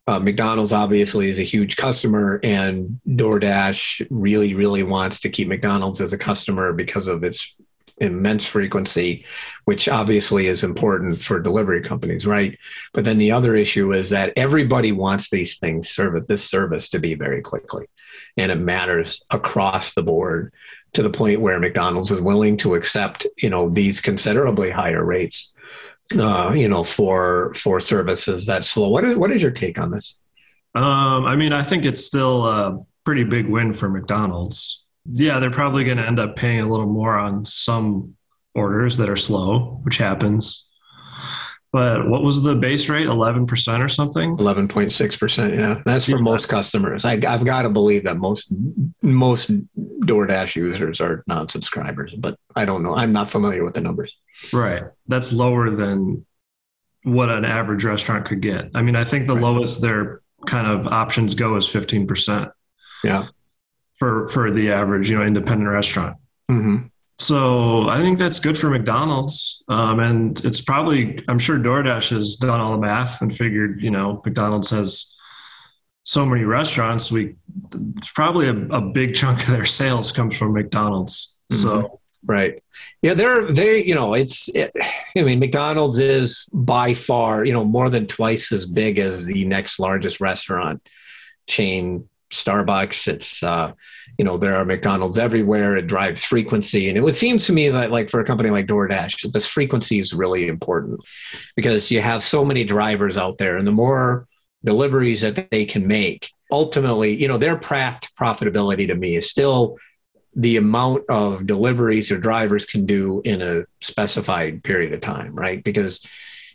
uh, 0.06 0.18
McDonald's 0.18 0.72
obviously 0.72 1.30
is 1.30 1.38
a 1.38 1.44
huge 1.44 1.76
customer, 1.76 2.38
and 2.42 3.00
DoorDash 3.08 4.06
really, 4.10 4.54
really 4.54 4.82
wants 4.82 5.20
to 5.20 5.28
keep 5.28 5.48
McDonald's 5.48 6.00
as 6.00 6.12
a 6.12 6.18
customer 6.18 6.72
because 6.72 7.08
of 7.08 7.24
its 7.24 7.56
immense 7.98 8.46
frequency, 8.46 9.24
which 9.64 9.88
obviously 9.88 10.48
is 10.48 10.64
important 10.64 11.22
for 11.22 11.38
delivery 11.38 11.82
companies, 11.82 12.26
right? 12.26 12.58
But 12.92 13.04
then 13.04 13.18
the 13.18 13.30
other 13.30 13.54
issue 13.54 13.92
is 13.92 14.10
that 14.10 14.32
everybody 14.36 14.92
wants 14.92 15.30
these 15.30 15.58
things 15.58 15.88
serve 15.88 16.26
this 16.26 16.44
service 16.44 16.88
to 16.90 16.98
be 16.98 17.14
very 17.14 17.40
quickly, 17.40 17.86
and 18.36 18.50
it 18.52 18.56
matters 18.56 19.22
across 19.30 19.94
the 19.94 20.02
board 20.02 20.52
to 20.94 21.02
the 21.02 21.10
point 21.10 21.40
where 21.40 21.58
McDonald's 21.58 22.10
is 22.10 22.20
willing 22.20 22.56
to 22.58 22.74
accept, 22.74 23.26
you 23.38 23.48
know, 23.50 23.70
these 23.70 24.00
considerably 24.00 24.70
higher 24.70 25.04
rates 25.04 25.52
uh, 26.18 26.52
you 26.54 26.68
know, 26.68 26.84
for 26.84 27.54
for 27.54 27.80
services 27.80 28.46
that 28.46 28.64
slow. 28.64 28.88
What 28.88 29.04
is 29.04 29.16
what 29.16 29.32
is 29.32 29.42
your 29.42 29.50
take 29.50 29.78
on 29.78 29.90
this? 29.90 30.18
Um, 30.74 31.24
I 31.24 31.36
mean, 31.36 31.52
I 31.52 31.62
think 31.62 31.84
it's 31.84 32.04
still 32.04 32.46
a 32.46 32.84
pretty 33.04 33.24
big 33.24 33.48
win 33.48 33.72
for 33.72 33.88
McDonald's. 33.88 34.84
Yeah, 35.04 35.38
they're 35.38 35.50
probably 35.50 35.84
going 35.84 35.98
to 35.98 36.06
end 36.06 36.20
up 36.20 36.36
paying 36.36 36.60
a 36.60 36.68
little 36.68 36.86
more 36.86 37.18
on 37.18 37.44
some 37.44 38.16
orders 38.54 38.96
that 38.98 39.10
are 39.10 39.16
slow, 39.16 39.80
which 39.82 39.96
happens. 39.96 40.68
But 41.72 42.06
what 42.06 42.22
was 42.22 42.42
the 42.42 42.54
base 42.54 42.90
rate? 42.90 43.06
Eleven 43.06 43.46
percent 43.46 43.82
or 43.82 43.88
something? 43.88 44.36
Eleven 44.38 44.68
point 44.68 44.92
six 44.92 45.16
percent. 45.16 45.54
Yeah, 45.54 45.80
that's 45.86 46.04
for 46.04 46.16
yeah. 46.16 46.22
most 46.22 46.50
customers. 46.50 47.06
I, 47.06 47.12
have 47.26 47.46
got 47.46 47.62
to 47.62 47.70
believe 47.70 48.04
that 48.04 48.18
most 48.18 48.52
most 49.00 49.50
DoorDash 50.02 50.54
users 50.54 51.00
are 51.00 51.24
non-subscribers, 51.26 52.14
but 52.18 52.36
I 52.54 52.66
don't 52.66 52.82
know. 52.82 52.94
I'm 52.94 53.12
not 53.12 53.30
familiar 53.30 53.64
with 53.64 53.72
the 53.72 53.80
numbers. 53.80 54.14
Right, 54.52 54.82
that's 55.06 55.32
lower 55.32 55.70
than 55.70 56.26
what 57.04 57.30
an 57.30 57.46
average 57.46 57.84
restaurant 57.84 58.26
could 58.26 58.42
get. 58.42 58.70
I 58.74 58.82
mean, 58.82 58.94
I 58.94 59.04
think 59.04 59.26
the 59.26 59.34
right. 59.34 59.42
lowest 59.42 59.80
their 59.80 60.20
kind 60.46 60.66
of 60.66 60.86
options 60.86 61.34
go 61.34 61.56
is 61.56 61.66
fifteen 61.66 62.06
percent. 62.06 62.50
Yeah, 63.02 63.28
for 63.94 64.28
for 64.28 64.50
the 64.50 64.72
average, 64.72 65.08
you 65.08 65.18
know, 65.18 65.24
independent 65.24 65.70
restaurant. 65.70 66.18
Mm-hmm. 66.50 66.88
So 67.22 67.88
I 67.88 68.00
think 68.00 68.18
that's 68.18 68.40
good 68.40 68.58
for 68.58 68.68
McDonald's. 68.68 69.62
Um, 69.68 70.00
and 70.00 70.44
it's 70.44 70.60
probably, 70.60 71.22
I'm 71.28 71.38
sure 71.38 71.56
DoorDash 71.56 72.10
has 72.10 72.34
done 72.34 72.60
all 72.60 72.72
the 72.72 72.78
math 72.78 73.22
and 73.22 73.32
figured, 73.34 73.80
you 73.80 73.92
know, 73.92 74.20
McDonald's 74.24 74.70
has 74.70 75.14
so 76.02 76.26
many 76.26 76.42
restaurants. 76.42 77.12
We 77.12 77.36
probably 78.16 78.48
a, 78.48 78.56
a 78.70 78.80
big 78.80 79.14
chunk 79.14 79.40
of 79.42 79.46
their 79.46 79.64
sales 79.64 80.10
comes 80.10 80.36
from 80.36 80.52
McDonald's. 80.52 81.38
Mm-hmm. 81.52 81.62
So, 81.62 82.00
right. 82.26 82.60
Yeah, 83.02 83.14
they're, 83.14 83.52
they, 83.52 83.84
you 83.84 83.94
know, 83.94 84.14
it's, 84.14 84.48
it, 84.48 84.72
I 85.16 85.22
mean, 85.22 85.38
McDonald's 85.38 86.00
is 86.00 86.48
by 86.52 86.92
far, 86.92 87.44
you 87.44 87.52
know, 87.52 87.64
more 87.64 87.88
than 87.88 88.08
twice 88.08 88.50
as 88.50 88.66
big 88.66 88.98
as 88.98 89.24
the 89.24 89.44
next 89.44 89.78
largest 89.78 90.20
restaurant 90.20 90.82
chain, 91.46 92.08
Starbucks. 92.32 93.06
It's, 93.06 93.44
uh, 93.44 93.74
you 94.18 94.24
know 94.24 94.36
there 94.36 94.54
are 94.54 94.64
mcdonald's 94.64 95.18
everywhere 95.18 95.76
it 95.76 95.86
drives 95.86 96.24
frequency. 96.24 96.88
And 96.88 96.98
it 96.98 97.00
would 97.00 97.14
seem 97.14 97.38
to 97.38 97.52
me 97.52 97.68
that 97.68 97.90
like 97.90 98.10
for 98.10 98.20
a 98.20 98.24
company 98.24 98.50
like 98.50 98.66
doordash 98.66 99.30
this 99.32 99.46
frequency 99.46 99.98
is 99.98 100.12
really 100.12 100.48
important 100.48 101.00
because 101.56 101.90
you 101.90 102.00
have 102.00 102.22
so 102.22 102.44
many 102.44 102.64
drivers 102.64 103.16
out 103.16 103.38
there 103.38 103.56
and 103.56 103.66
the 103.66 103.72
more 103.72 104.26
deliveries 104.64 105.22
that 105.22 105.50
they 105.50 105.64
can 105.64 105.86
make 105.86 106.30
ultimately 106.50 107.14
you 107.14 107.28
know 107.28 107.38
their 107.38 107.56
path 107.56 108.00
to 108.00 108.08
profitability 108.12 108.86
to 108.86 108.94
me 108.94 109.16
is 109.16 109.30
still 109.30 109.76
the 110.34 110.56
amount 110.56 111.02
of 111.10 111.46
deliveries 111.46 112.10
or 112.10 112.18
drivers 112.18 112.64
can 112.64 112.86
do 112.86 113.20
in 113.24 113.42
a 113.42 113.64
specified 113.80 114.62
period 114.64 114.92
of 114.92 115.00
time 115.00 115.34
right? 115.34 115.62
Because 115.62 116.06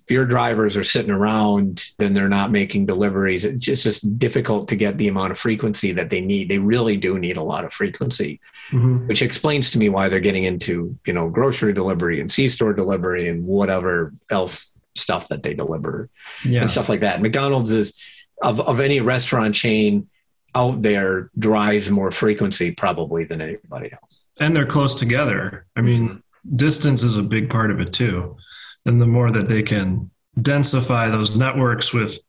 if 0.07 0.11
your 0.11 0.25
drivers 0.25 0.77
are 0.77 0.85
sitting 0.85 1.11
around 1.11 1.91
then 1.97 2.13
they're 2.13 2.29
not 2.29 2.49
making 2.49 2.85
deliveries 2.85 3.43
it's 3.43 3.63
just, 3.63 3.83
just 3.83 4.17
difficult 4.17 4.69
to 4.69 4.75
get 4.77 4.97
the 4.97 5.09
amount 5.09 5.31
of 5.31 5.37
frequency 5.37 5.91
that 5.91 6.09
they 6.09 6.21
need 6.21 6.47
they 6.47 6.57
really 6.57 6.95
do 6.95 7.19
need 7.19 7.35
a 7.35 7.43
lot 7.43 7.65
of 7.65 7.73
frequency 7.73 8.39
mm-hmm. 8.69 9.05
which 9.07 9.21
explains 9.21 9.69
to 9.69 9.77
me 9.77 9.89
why 9.89 10.07
they're 10.07 10.21
getting 10.21 10.45
into 10.45 10.97
you 11.05 11.11
know 11.11 11.27
grocery 11.27 11.73
delivery 11.73 12.21
and 12.21 12.31
c-store 12.31 12.73
delivery 12.73 13.27
and 13.27 13.45
whatever 13.45 14.13
else 14.29 14.71
stuff 14.95 15.27
that 15.27 15.43
they 15.43 15.53
deliver 15.53 16.09
yeah. 16.45 16.61
and 16.61 16.71
stuff 16.71 16.87
like 16.87 17.01
that 17.01 17.21
mcdonald's 17.21 17.73
is 17.73 17.99
of, 18.41 18.61
of 18.61 18.79
any 18.79 19.01
restaurant 19.01 19.53
chain 19.53 20.07
out 20.55 20.81
there 20.81 21.29
drives 21.37 21.91
more 21.91 22.11
frequency 22.11 22.71
probably 22.71 23.25
than 23.25 23.41
anybody 23.41 23.91
else 23.91 24.23
and 24.39 24.55
they're 24.55 24.65
close 24.65 24.95
together 24.95 25.65
i 25.75 25.81
mean 25.81 26.07
mm-hmm. 26.07 26.55
distance 26.55 27.03
is 27.03 27.17
a 27.17 27.23
big 27.23 27.49
part 27.49 27.71
of 27.71 27.81
it 27.81 27.91
too 27.91 28.37
and 28.87 29.01
the 29.01 29.05
more 29.05 29.29
that 29.29 29.49
they 29.49 29.61
can 29.61 30.09
densify 30.39 31.11
those 31.11 31.35
networks 31.35 31.93
with 31.93 32.19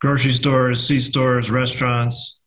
grocery 0.00 0.32
stores, 0.32 0.86
C 0.86 1.00
stores, 1.00 1.50
restaurants, 1.50 2.40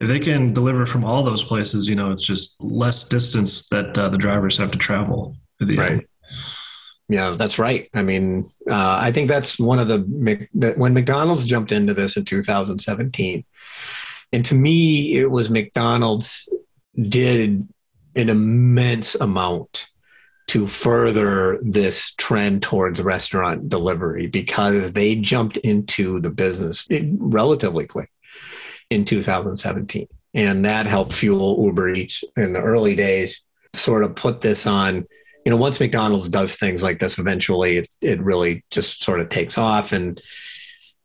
if 0.00 0.08
they 0.08 0.20
can 0.20 0.52
deliver 0.52 0.86
from 0.86 1.04
all 1.04 1.22
those 1.22 1.42
places, 1.42 1.88
you 1.88 1.96
know, 1.96 2.12
it's 2.12 2.24
just 2.24 2.60
less 2.60 3.02
distance 3.04 3.66
that 3.68 3.96
uh, 3.98 4.10
the 4.10 4.18
drivers 4.18 4.56
have 4.58 4.70
to 4.70 4.78
travel. 4.78 5.36
right. 5.60 5.90
End. 5.90 6.04
Yeah, 7.08 7.30
that's 7.30 7.58
right. 7.58 7.88
I 7.94 8.02
mean, 8.02 8.50
uh, 8.70 8.98
I 9.00 9.10
think 9.12 9.28
that's 9.28 9.58
one 9.58 9.78
of 9.78 9.88
the 9.88 10.46
that 10.56 10.76
when 10.76 10.92
McDonald's 10.92 11.46
jumped 11.46 11.72
into 11.72 11.94
this 11.94 12.18
in 12.18 12.26
2017, 12.26 13.44
and 14.32 14.44
to 14.44 14.54
me, 14.54 15.16
it 15.16 15.30
was 15.30 15.48
McDonald's 15.48 16.52
did 17.08 17.66
an 18.14 18.28
immense 18.28 19.14
amount 19.14 19.88
to 20.48 20.66
further 20.66 21.58
this 21.62 22.12
trend 22.16 22.62
towards 22.62 23.02
restaurant 23.02 23.68
delivery 23.68 24.26
because 24.26 24.92
they 24.92 25.14
jumped 25.14 25.58
into 25.58 26.20
the 26.20 26.30
business 26.30 26.86
relatively 26.90 27.86
quick 27.86 28.10
in 28.90 29.04
2017. 29.04 30.08
And 30.34 30.64
that 30.64 30.86
helped 30.86 31.12
fuel 31.12 31.62
Uber 31.64 31.90
Eats 31.90 32.24
in 32.36 32.54
the 32.54 32.60
early 32.60 32.94
days, 32.94 33.42
sort 33.74 34.04
of 34.04 34.16
put 34.16 34.40
this 34.40 34.66
on. 34.66 35.06
You 35.44 35.50
know, 35.50 35.56
once 35.56 35.80
McDonald's 35.80 36.28
does 36.28 36.56
things 36.56 36.82
like 36.82 36.98
this, 36.98 37.18
eventually 37.18 37.76
it, 37.76 37.88
it 38.00 38.20
really 38.22 38.64
just 38.70 39.02
sort 39.02 39.20
of 39.20 39.28
takes 39.28 39.58
off. 39.58 39.92
And 39.92 40.20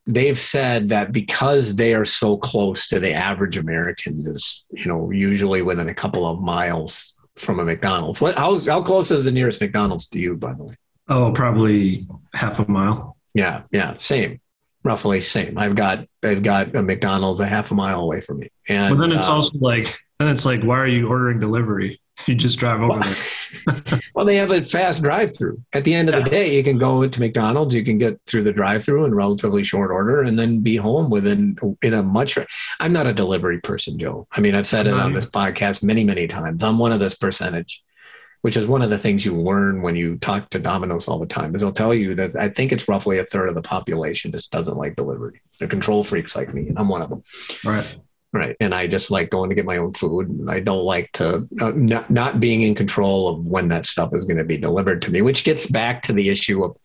they've 0.06 0.40
said 0.40 0.90
that 0.90 1.12
because 1.12 1.76
they 1.76 1.94
are 1.94 2.06
so 2.06 2.38
close 2.38 2.88
to 2.90 3.00
the 3.00 3.14
average 3.14 3.58
American, 3.58 4.20
is, 4.26 4.66
you 4.72 4.86
know, 4.86 5.12
usually 5.12 5.62
within 5.62 5.90
a 5.90 5.94
couple 5.94 6.26
of 6.26 6.42
miles 6.42 7.14
from 7.38 7.60
a 7.60 7.66
McDonald's. 7.66 8.22
What, 8.22 8.38
how, 8.38 8.60
how 8.60 8.82
close 8.82 9.12
is 9.12 9.24
the 9.24 9.32
nearest 9.32 9.62
McDonald's 9.62 10.08
to 10.10 10.20
you, 10.20 10.36
by 10.36 10.54
the 10.54 10.64
way? 10.64 10.76
Oh, 11.08 11.32
probably 11.32 12.08
half 12.34 12.60
a 12.60 12.70
mile. 12.70 13.18
Yeah, 13.34 13.64
yeah, 13.72 13.96
same, 13.98 14.40
roughly 14.84 15.22
same. 15.22 15.58
I've 15.58 15.76
got 15.76 16.08
I've 16.22 16.44
got 16.44 16.76
a 16.76 16.84
McDonald's 16.84 17.40
a 17.40 17.48
half 17.48 17.72
a 17.72 17.76
mile 17.76 18.00
away 18.00 18.22
from 18.22 18.40
me. 18.40 18.50
And 18.70 18.98
well, 18.98 19.08
then 19.08 19.18
it's 19.18 19.28
um, 19.28 19.36
also 19.36 19.58
like 19.58 19.98
then 20.20 20.30
it's 20.30 20.46
like, 20.46 20.64
why 20.64 20.78
are 20.78 20.88
you 20.88 21.08
ordering 21.08 21.40
delivery? 21.40 22.00
You 22.28 22.36
just 22.36 22.60
drive 22.60 22.82
over 22.82 23.02
there. 23.02 24.00
well, 24.16 24.26
they 24.26 24.36
have 24.38 24.52
a 24.52 24.64
fast 24.64 25.02
drive-through. 25.02 25.62
At 25.74 25.84
the 25.84 25.94
end 25.94 26.10
of 26.10 26.16
yeah. 26.16 26.22
the 26.22 26.30
day, 26.30 26.56
you 26.56 26.64
can 26.64 26.78
go 26.78 27.08
to 27.08 27.20
McDonald's, 27.20 27.76
you 27.76 27.84
can 27.84 27.98
get 27.98 28.20
through 28.28 28.44
the 28.44 28.54
drive-through 28.54 29.06
in 29.06 29.14
relatively 29.14 29.64
short 29.64 29.92
order, 29.92 30.22
and 30.22 30.38
then 30.38 30.60
be 30.60 30.76
home 30.76 31.10
within 31.10 31.58
in 31.82 31.94
a 31.94 32.04
much. 32.04 32.38
I'm 32.80 32.94
not 32.94 33.08
a 33.08 33.14
delivery 33.14 33.60
person, 33.60 33.98
Joe. 33.98 34.28
I 34.32 34.42
mean, 34.42 34.56
I've 34.56 34.68
said 34.68 34.88
it 34.88 34.94
on 34.94 35.14
this 35.14 35.26
podcast 35.26 35.84
many, 35.84 36.04
many 36.04 36.28
times. 36.28 36.64
I'm 36.64 36.78
one 36.78 36.94
of 36.94 37.00
this 37.00 37.16
percentage, 37.16 37.84
which 38.42 38.58
is 38.58 38.68
one 38.68 38.82
of 38.82 38.90
the 38.90 39.00
things 39.00 39.26
you 39.26 39.36
learn 39.36 39.82
when 39.82 39.96
you 39.96 40.18
talk 40.18 40.50
to 40.52 40.60
Domino's 40.60 41.08
all 41.08 41.20
the 41.20 41.26
time. 41.26 41.56
Is 41.56 41.62
they'll 41.62 41.74
tell 41.74 41.94
you 41.94 42.16
that 42.16 42.36
I 42.36 42.50
think 42.50 42.72
it's 42.72 42.88
roughly 42.88 43.18
a 43.18 43.26
third 43.26 43.50
of 43.50 43.56
the 43.56 43.62
population 43.62 44.32
just 44.32 44.52
doesn't 44.52 44.78
like 44.78 44.96
delivery. 44.96 45.42
They're 45.60 45.68
control 45.68 46.04
freaks 46.04 46.36
like 46.36 46.54
me, 46.54 46.70
and 46.70 46.80
I'm 46.80 46.90
one 46.90 47.02
of 47.02 47.10
them. 47.10 47.24
Right. 47.66 47.96
Right. 48.34 48.56
And 48.60 48.74
I 48.74 48.88
just 48.88 49.12
like 49.12 49.30
going 49.30 49.50
to 49.50 49.56
get 49.56 49.66
my 49.66 49.78
own 49.78 49.94
food. 49.94 50.48
I 50.50 50.60
don't 50.60 50.84
like 50.84 51.12
to 51.14 51.48
uh, 51.62 51.72
not, 51.76 52.10
not 52.10 52.40
being 52.40 52.64
in 52.64 52.74
control 52.74 53.30
of 53.30 53.46
when 53.46 53.68
that 53.68 53.86
stuff 53.86 54.10
is 54.14 54.26
going 54.26 54.38
to 54.38 54.44
be 54.44 54.58
delivered 54.58 55.04
to 55.04 55.12
me, 55.12 55.22
which 55.22 55.44
gets 55.44 55.68
back 55.68 56.02
to 56.04 56.14
the 56.14 56.30
issue 56.30 56.64
of 56.64 56.76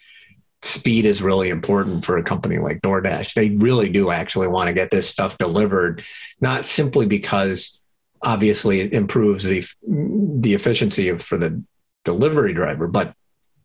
speed 0.62 1.06
is 1.06 1.22
really 1.22 1.48
important 1.48 2.04
for 2.04 2.18
a 2.18 2.22
company 2.22 2.58
like 2.58 2.82
DoorDash. 2.82 3.32
They 3.32 3.50
really 3.50 3.88
do 3.88 4.10
actually 4.10 4.48
want 4.48 4.66
to 4.66 4.74
get 4.74 4.90
this 4.90 5.08
stuff 5.08 5.38
delivered, 5.38 6.04
not 6.40 6.66
simply 6.66 7.06
because 7.06 7.78
obviously 8.20 8.80
it 8.80 8.92
improves 8.92 9.44
the 9.44 9.64
the 9.86 10.54
efficiency 10.54 11.08
of 11.08 11.22
for 11.22 11.38
the 11.38 11.62
delivery 12.04 12.52
driver, 12.52 12.88
but 12.88 13.14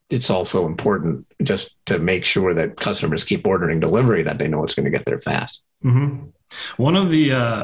it's 0.09 0.29
also 0.29 0.67
important 0.67 1.25
just 1.41 1.75
to 1.87 1.97
make 1.97 2.23
sure 2.23 2.53
that 2.53 2.77
customers 2.77 3.23
keep 3.23 3.47
ordering 3.47 3.79
delivery 3.79 4.23
that 4.23 4.37
they 4.37 4.47
know 4.47 4.63
it's 4.63 4.75
going 4.75 4.85
to 4.85 4.91
get 4.91 5.05
there 5.05 5.19
fast. 5.19 5.65
Mm-hmm. 5.83 6.27
One 6.77 6.95
of 6.95 7.09
the 7.09 7.31
uh, 7.31 7.63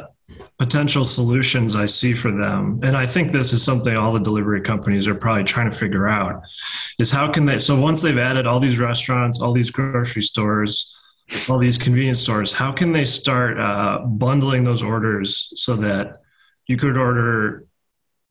potential 0.58 1.06
solutions 1.06 1.76
I 1.76 1.86
see 1.86 2.14
for 2.14 2.32
them, 2.32 2.80
and 2.84 2.96
I 2.96 3.06
think 3.06 3.32
this 3.32 3.54
is 3.54 3.64
something 3.64 3.96
all 3.96 4.14
the 4.14 4.20
delivery 4.20 4.62
companies 4.62 5.08
are 5.08 5.16
probably 5.16 5.44
trying 5.44 5.70
to 5.70 5.76
figure 5.76 6.08
out, 6.08 6.42
is 7.00 7.12
how 7.12 7.32
can 7.32 7.46
they? 7.46 7.60
So 7.60 7.80
once 7.80 8.02
they've 8.02 8.18
added 8.18 8.46
all 8.46 8.60
these 8.60 8.80
restaurants, 8.80 9.40
all 9.40 9.54
these 9.54 9.72
grocery 9.72 10.22
stores, 10.22 10.96
all 11.50 11.60
these 11.60 11.78
convenience 11.78 12.20
stores, 12.20 12.52
how 12.52 12.72
can 12.72 12.92
they 12.92 13.06
start 13.06 13.60
uh, 13.60 14.00
bundling 14.06 14.64
those 14.64 14.84
orders 14.84 15.52
so 15.56 15.76
that 15.78 16.22
you 16.68 16.78
could 16.78 16.98
order 16.98 17.66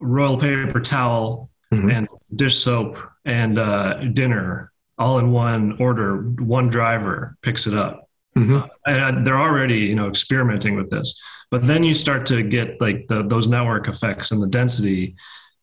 royal 0.00 0.36
paper 0.36 0.80
towel 0.80 1.50
mm-hmm. 1.72 1.90
and 1.90 2.08
dish 2.34 2.56
soap 2.56 2.98
and 3.24 3.58
uh, 3.58 3.94
dinner 4.12 4.72
all 4.98 5.18
in 5.18 5.30
one 5.30 5.76
order. 5.80 6.22
One 6.22 6.68
driver 6.68 7.36
picks 7.42 7.66
it 7.66 7.74
up. 7.74 8.07
Mm-hmm. 8.38 8.56
Uh, 8.56 8.68
and 8.86 9.26
they're 9.26 9.38
already, 9.38 9.80
you 9.80 9.94
know, 9.94 10.08
experimenting 10.08 10.76
with 10.76 10.90
this. 10.90 11.20
But 11.50 11.66
then 11.66 11.82
you 11.82 11.94
start 11.94 12.26
to 12.26 12.42
get 12.42 12.80
like 12.80 13.06
the, 13.08 13.22
those 13.22 13.46
network 13.46 13.88
effects 13.88 14.30
and 14.30 14.42
the 14.42 14.46
density, 14.46 15.16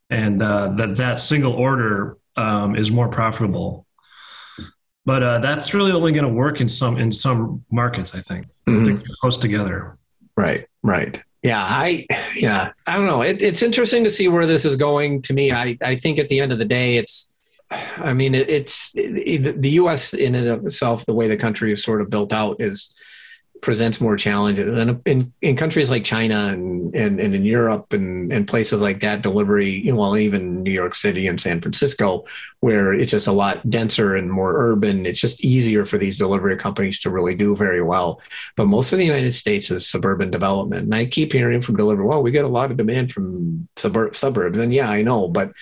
and 0.10 0.42
uh, 0.42 0.70
that 0.78 0.96
that 0.98 1.20
single 1.20 1.54
order 1.54 2.18
um, 2.36 2.76
is 2.76 2.92
more 2.92 3.08
profitable. 3.08 3.86
But 5.06 5.22
uh, 5.22 5.40
that's 5.40 5.74
really 5.76 5.92
only 5.92 6.12
going 6.12 6.26
to 6.26 6.34
work 6.34 6.60
in 6.60 6.68
some 6.68 6.98
in 6.98 7.12
some 7.12 7.64
markets, 7.72 8.16
I 8.16 8.20
think. 8.20 8.48
Mm-hmm. 8.68 9.04
close 9.22 9.38
together. 9.38 9.98
Right. 10.36 10.66
Right. 10.82 11.22
Yeah, 11.44 11.64
I 11.64 12.08
yeah, 12.36 12.72
I 12.88 12.98
don't 12.98 13.06
know. 13.06 13.22
It, 13.22 13.40
it's 13.40 13.62
interesting 13.62 14.04
to 14.04 14.10
see 14.10 14.28
where 14.28 14.48
this 14.48 14.66
is 14.66 14.76
going. 14.76 15.22
To 15.24 15.34
me, 15.34 15.52
I 15.52 15.78
I 15.84 15.96
think 15.96 16.18
at 16.18 16.28
the 16.28 16.40
end 16.40 16.52
of 16.52 16.58
the 16.58 16.66
day, 16.66 16.98
it's 16.98 17.35
I 17.72 18.14
mean, 18.14 18.36
it, 18.36 18.50
it's 18.50 18.92
it, 18.94 19.62
the 19.62 19.72
U.S. 19.72 20.14
in 20.14 20.36
and 20.36 20.48
of 20.48 20.66
itself, 20.66 21.06
the 21.06 21.14
way 21.14 21.28
the 21.28 21.38
country 21.38 21.72
is 21.72 21.84
sort 21.84 22.02
of 22.02 22.10
built 22.10 22.32
out 22.32 22.58
is 22.60 22.94
presents 23.62 24.00
more 24.00 24.16
challenges. 24.16 24.72
And 24.78 25.02
in, 25.08 25.34
in 25.42 25.56
countries 25.56 25.90
like 25.90 26.04
China 26.04 26.50
and, 26.54 26.96
and, 26.96 27.20
and 27.20 27.34
in 27.34 27.44
Europe 27.44 27.94
and, 27.94 28.32
and 28.32 28.48
places 28.48 28.80
like 28.80 29.00
that, 29.00 29.24
delivery, 29.24 29.72
you 29.72 29.92
know, 29.92 29.98
well, 29.98 30.18
even 30.18 30.62
New 30.62 30.72
York 30.72 30.94
City 30.94 31.26
and 31.26 31.42
San 31.42 31.62
Francisco, 31.62 32.26
where 32.60 32.94
it's 32.94 33.10
just 33.10 33.26
a 33.26 33.32
lot 33.32 33.68
denser 33.68 34.16
and 34.16 34.32
more 34.32 34.54
urban, 34.56 35.08
it's 35.08 35.20
just 35.20 35.44
easier 35.44 35.84
for 35.84 35.98
these 35.98 36.16
delivery 36.16 36.56
companies 36.58 37.00
to 37.00 37.10
really 37.10 37.34
do 37.34 37.56
very 37.56 37.82
well. 37.82 38.22
But 38.56 38.68
most 38.68 38.94
of 38.94 39.00
the 39.00 39.06
United 39.06 39.34
States 39.34 39.72
is 39.72 39.88
suburban 39.88 40.30
development. 40.30 40.84
And 40.84 40.94
I 40.94 41.08
keep 41.08 41.34
hearing 41.34 41.62
from 41.62 41.76
delivery, 41.76 42.06
well, 42.06 42.22
we 42.22 42.30
get 42.30 42.46
a 42.46 42.50
lot 42.50 42.70
of 42.70 42.78
demand 42.78 43.12
from 43.12 43.68
suburb- 43.78 44.16
suburbs. 44.16 44.60
And 44.60 44.74
yeah, 44.74 44.90
I 44.90 45.02
know, 45.02 45.28
but 45.28 45.54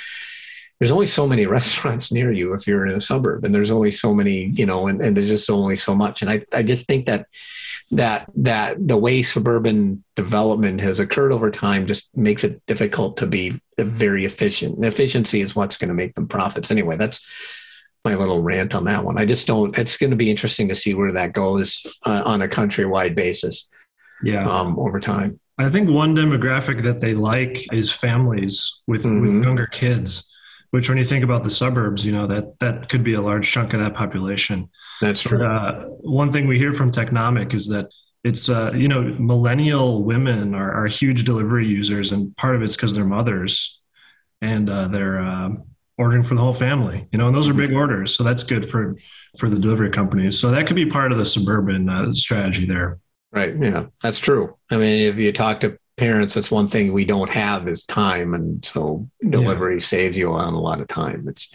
there's 0.84 0.92
only 0.92 1.08
so 1.08 1.25
many 1.25 1.46
restaurants 1.60 2.12
near 2.12 2.30
you 2.30 2.54
if 2.54 2.68
you're 2.68 2.86
in 2.86 2.94
a 2.94 3.00
suburb 3.00 3.46
and 3.46 3.56
there's 3.56 3.72
only 3.72 3.90
so 3.90 4.13
many 4.13 4.48
you 4.48 4.66
know 4.66 4.88
and, 4.88 5.02
and 5.02 5.16
there's 5.16 5.30
just 5.30 5.50
only 5.50 5.78
so 5.78 5.96
much. 5.96 6.22
And 6.22 6.30
I, 6.30 6.46
I 6.52 6.62
just 6.62 6.88
think 6.88 7.06
that 7.06 7.28
that 7.92 8.30
that 8.36 8.86
the 8.86 8.98
way 8.98 9.24
suburban 9.24 10.04
development 10.18 10.82
has 10.82 11.00
occurred 11.00 11.32
over 11.32 11.50
time 11.50 11.88
just 11.88 12.10
makes 12.18 12.44
it 12.44 12.62
difficult 12.66 13.16
to 13.18 13.25
be 13.25 13.62
very 13.78 14.25
efficient. 14.25 14.75
And 14.75 14.84
efficiency 14.84 15.40
is 15.40 15.56
what's 15.56 15.78
going 15.78 15.88
to 15.88 15.94
make 15.94 16.16
them 16.16 16.28
profits. 16.28 16.70
Anyway 16.70 16.98
that's 16.98 17.25
my 18.04 18.16
little 18.16 18.42
rant 18.42 18.75
on 18.75 18.84
that 18.84 19.06
one. 19.06 19.18
I 19.18 19.25
just 19.25 19.48
don't 19.48 19.78
it's 19.78 19.96
going 19.96 20.12
to 20.12 20.18
be 20.18 20.30
interesting 20.30 20.68
to 20.68 20.75
see 20.75 20.94
where 20.94 21.13
that 21.13 21.32
goes 21.32 21.82
uh, 22.06 22.24
on 22.25 22.42
a 22.42 22.50
countrywide 22.50 23.16
basis 23.16 23.70
yeah. 24.22 24.46
um, 24.46 24.78
over 24.78 25.00
time. 25.00 25.40
I 25.58 25.70
think 25.70 25.90
one 25.90 26.13
demographic 26.13 26.82
that 26.82 27.00
they 27.00 27.13
like 27.13 27.72
is 27.72 27.90
families 27.90 28.82
with 28.86 29.06
mm-hmm. 29.06 29.22
with 29.22 29.32
younger 29.32 29.68
kids 29.68 30.30
which 30.74 30.89
when 30.89 30.98
you 30.98 31.06
think 31.06 31.24
about 31.24 31.44
the 31.44 31.51
suburbs, 31.51 32.03
you 32.03 32.12
know, 32.12 32.25
that 32.25 32.58
that 32.60 32.89
could 32.89 33.03
be 33.03 33.13
a 33.13 33.22
large 33.22 33.51
chunk 33.51 33.74
of 33.74 33.80
that 33.80 33.94
population. 33.94 34.68
That's 35.00 35.22
true. 35.22 35.46
Uh, 35.46 35.84
one 36.01 36.32
thing 36.32 36.48
we 36.48 36.58
hear 36.58 36.74
from 36.74 36.92
Technomic 36.92 37.53
is 37.53 37.68
that 37.68 37.94
it's, 38.24 38.50
uh, 38.50 38.72
you 38.74 38.88
know, 38.88 39.03
millennial 39.20 40.03
women 40.03 40.56
are, 40.56 40.72
are 40.74 40.88
huge 40.88 41.25
delivery 41.25 41.68
users, 41.68 42.12
and 42.12 42.36
part 42.38 42.56
of 42.56 42.63
it's 42.63 42.75
because 42.75 42.96
they're 42.96 43.06
mothers 43.06 43.82
and 44.42 44.68
uh, 44.68 44.88
they're 44.88 45.22
uh, 45.22 45.50
ordering 46.00 46.24
for 46.24 46.34
the 46.34 46.42
whole 46.42 46.53
family, 46.53 47.08
you 47.12 47.20
know, 47.20 47.27
and 47.27 47.36
those 47.36 47.48
are 47.48 47.53
big 47.53 47.72
orders. 47.72 48.15
So 48.15 48.24
that's 48.24 48.42
good 48.42 48.68
for, 48.68 48.96
for 49.38 49.50
the 49.50 49.60
delivery 49.60 49.92
companies. 49.92 50.39
So 50.39 50.50
that 50.50 50.65
could 50.65 50.76
be 50.76 50.88
part 50.88 51.12
of 51.12 51.19
the 51.19 51.26
suburban 51.26 51.88
uh, 51.88 52.13
strategy 52.13 52.65
there. 52.65 52.98
Right. 53.32 53.54
Yeah, 53.56 53.86
that's 54.02 54.17
true. 54.17 54.58
I 54.71 54.78
mean, 54.78 55.08
if 55.08 55.17
you 55.17 55.32
talk 55.34 55.60
to 55.60 55.78
parents, 55.97 56.34
that's 56.34 56.51
one 56.51 56.67
thing 56.67 56.93
we 56.93 57.06
don't 57.06 57.29
have 57.29 57.67
is 57.67 57.86
time. 57.86 58.34
And 58.34 58.63
so 58.63 59.10
delivery 59.27 59.75
yeah. 59.75 59.86
saves 59.86 60.17
you 60.17 60.32
on 60.32 60.53
a 60.53 60.60
lot 60.60 60.82
of 60.82 60.88
time. 60.88 61.27
It's, 61.27 61.49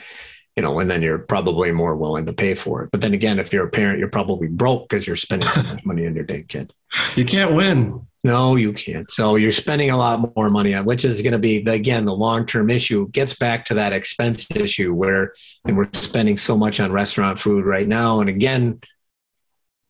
you 0.56 0.62
know, 0.62 0.80
and 0.80 0.90
then 0.90 1.02
you're 1.02 1.18
probably 1.18 1.70
more 1.70 1.96
willing 1.96 2.26
to 2.26 2.32
pay 2.32 2.54
for 2.54 2.82
it. 2.82 2.90
But 2.90 3.00
then 3.00 3.14
again, 3.14 3.38
if 3.38 3.52
you're 3.52 3.66
a 3.66 3.70
parent, 3.70 3.98
you're 3.98 4.08
probably 4.08 4.48
broke 4.48 4.88
because 4.88 5.06
you're 5.06 5.16
spending 5.16 5.52
so 5.52 5.62
much 5.62 5.84
money 5.84 6.06
on 6.06 6.14
your 6.14 6.24
day 6.24 6.44
kid. 6.46 6.72
You 7.16 7.24
can't 7.24 7.54
win. 7.54 8.06
No, 8.24 8.56
you 8.56 8.72
can't. 8.72 9.10
So 9.10 9.36
you're 9.36 9.52
spending 9.52 9.90
a 9.90 9.96
lot 9.96 10.34
more 10.34 10.50
money 10.50 10.74
on, 10.74 10.84
which 10.84 11.04
is 11.04 11.22
going 11.22 11.32
to 11.32 11.38
be 11.38 11.58
again 11.58 12.04
the 12.04 12.14
long-term 12.14 12.70
issue. 12.70 13.08
Gets 13.10 13.36
back 13.36 13.64
to 13.66 13.74
that 13.74 13.92
expense 13.92 14.46
issue 14.54 14.92
where, 14.92 15.34
and 15.64 15.76
we're 15.76 15.88
spending 15.92 16.36
so 16.38 16.56
much 16.56 16.80
on 16.80 16.90
restaurant 16.90 17.38
food 17.38 17.64
right 17.64 17.86
now. 17.86 18.20
And 18.20 18.28
again, 18.28 18.80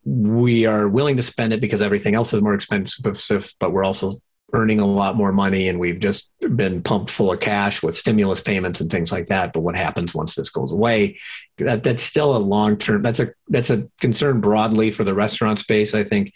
we 0.04 0.66
are 0.66 0.88
willing 0.88 1.16
to 1.16 1.22
spend 1.22 1.52
it 1.52 1.61
because 1.61 1.80
everything 1.80 2.14
else 2.14 2.34
is 2.34 2.42
more 2.42 2.54
expensive, 2.54 3.52
but 3.58 3.72
we're 3.72 3.84
also 3.84 4.20
earning 4.52 4.80
a 4.80 4.87
lot 4.87 5.16
more 5.16 5.32
money 5.32 5.68
and 5.68 5.78
we've 5.78 6.00
just 6.00 6.30
been 6.56 6.82
pumped 6.82 7.11
full 7.11 7.32
of 7.32 7.40
cash 7.40 7.82
with 7.82 7.94
stimulus 7.94 8.40
payments 8.40 8.80
and 8.80 8.90
things 8.90 9.12
like 9.12 9.28
that. 9.28 9.52
But 9.52 9.61
what 9.61 9.76
happens 9.76 10.14
once 10.14 10.34
this 10.34 10.48
goes 10.48 10.72
away? 10.72 11.18
That 11.58 11.82
that's 11.82 12.02
still 12.02 12.37
a 12.37 12.38
long 12.38 12.78
term 12.78 13.02
that's 13.02 13.20
a 13.20 13.32
that's 13.48 13.70
a 13.70 13.88
concern 14.00 14.40
broadly 14.40 14.90
for 14.90 15.04
the 15.04 15.14
restaurant 15.14 15.58
space 15.58 15.94
i 15.94 16.04
think. 16.04 16.32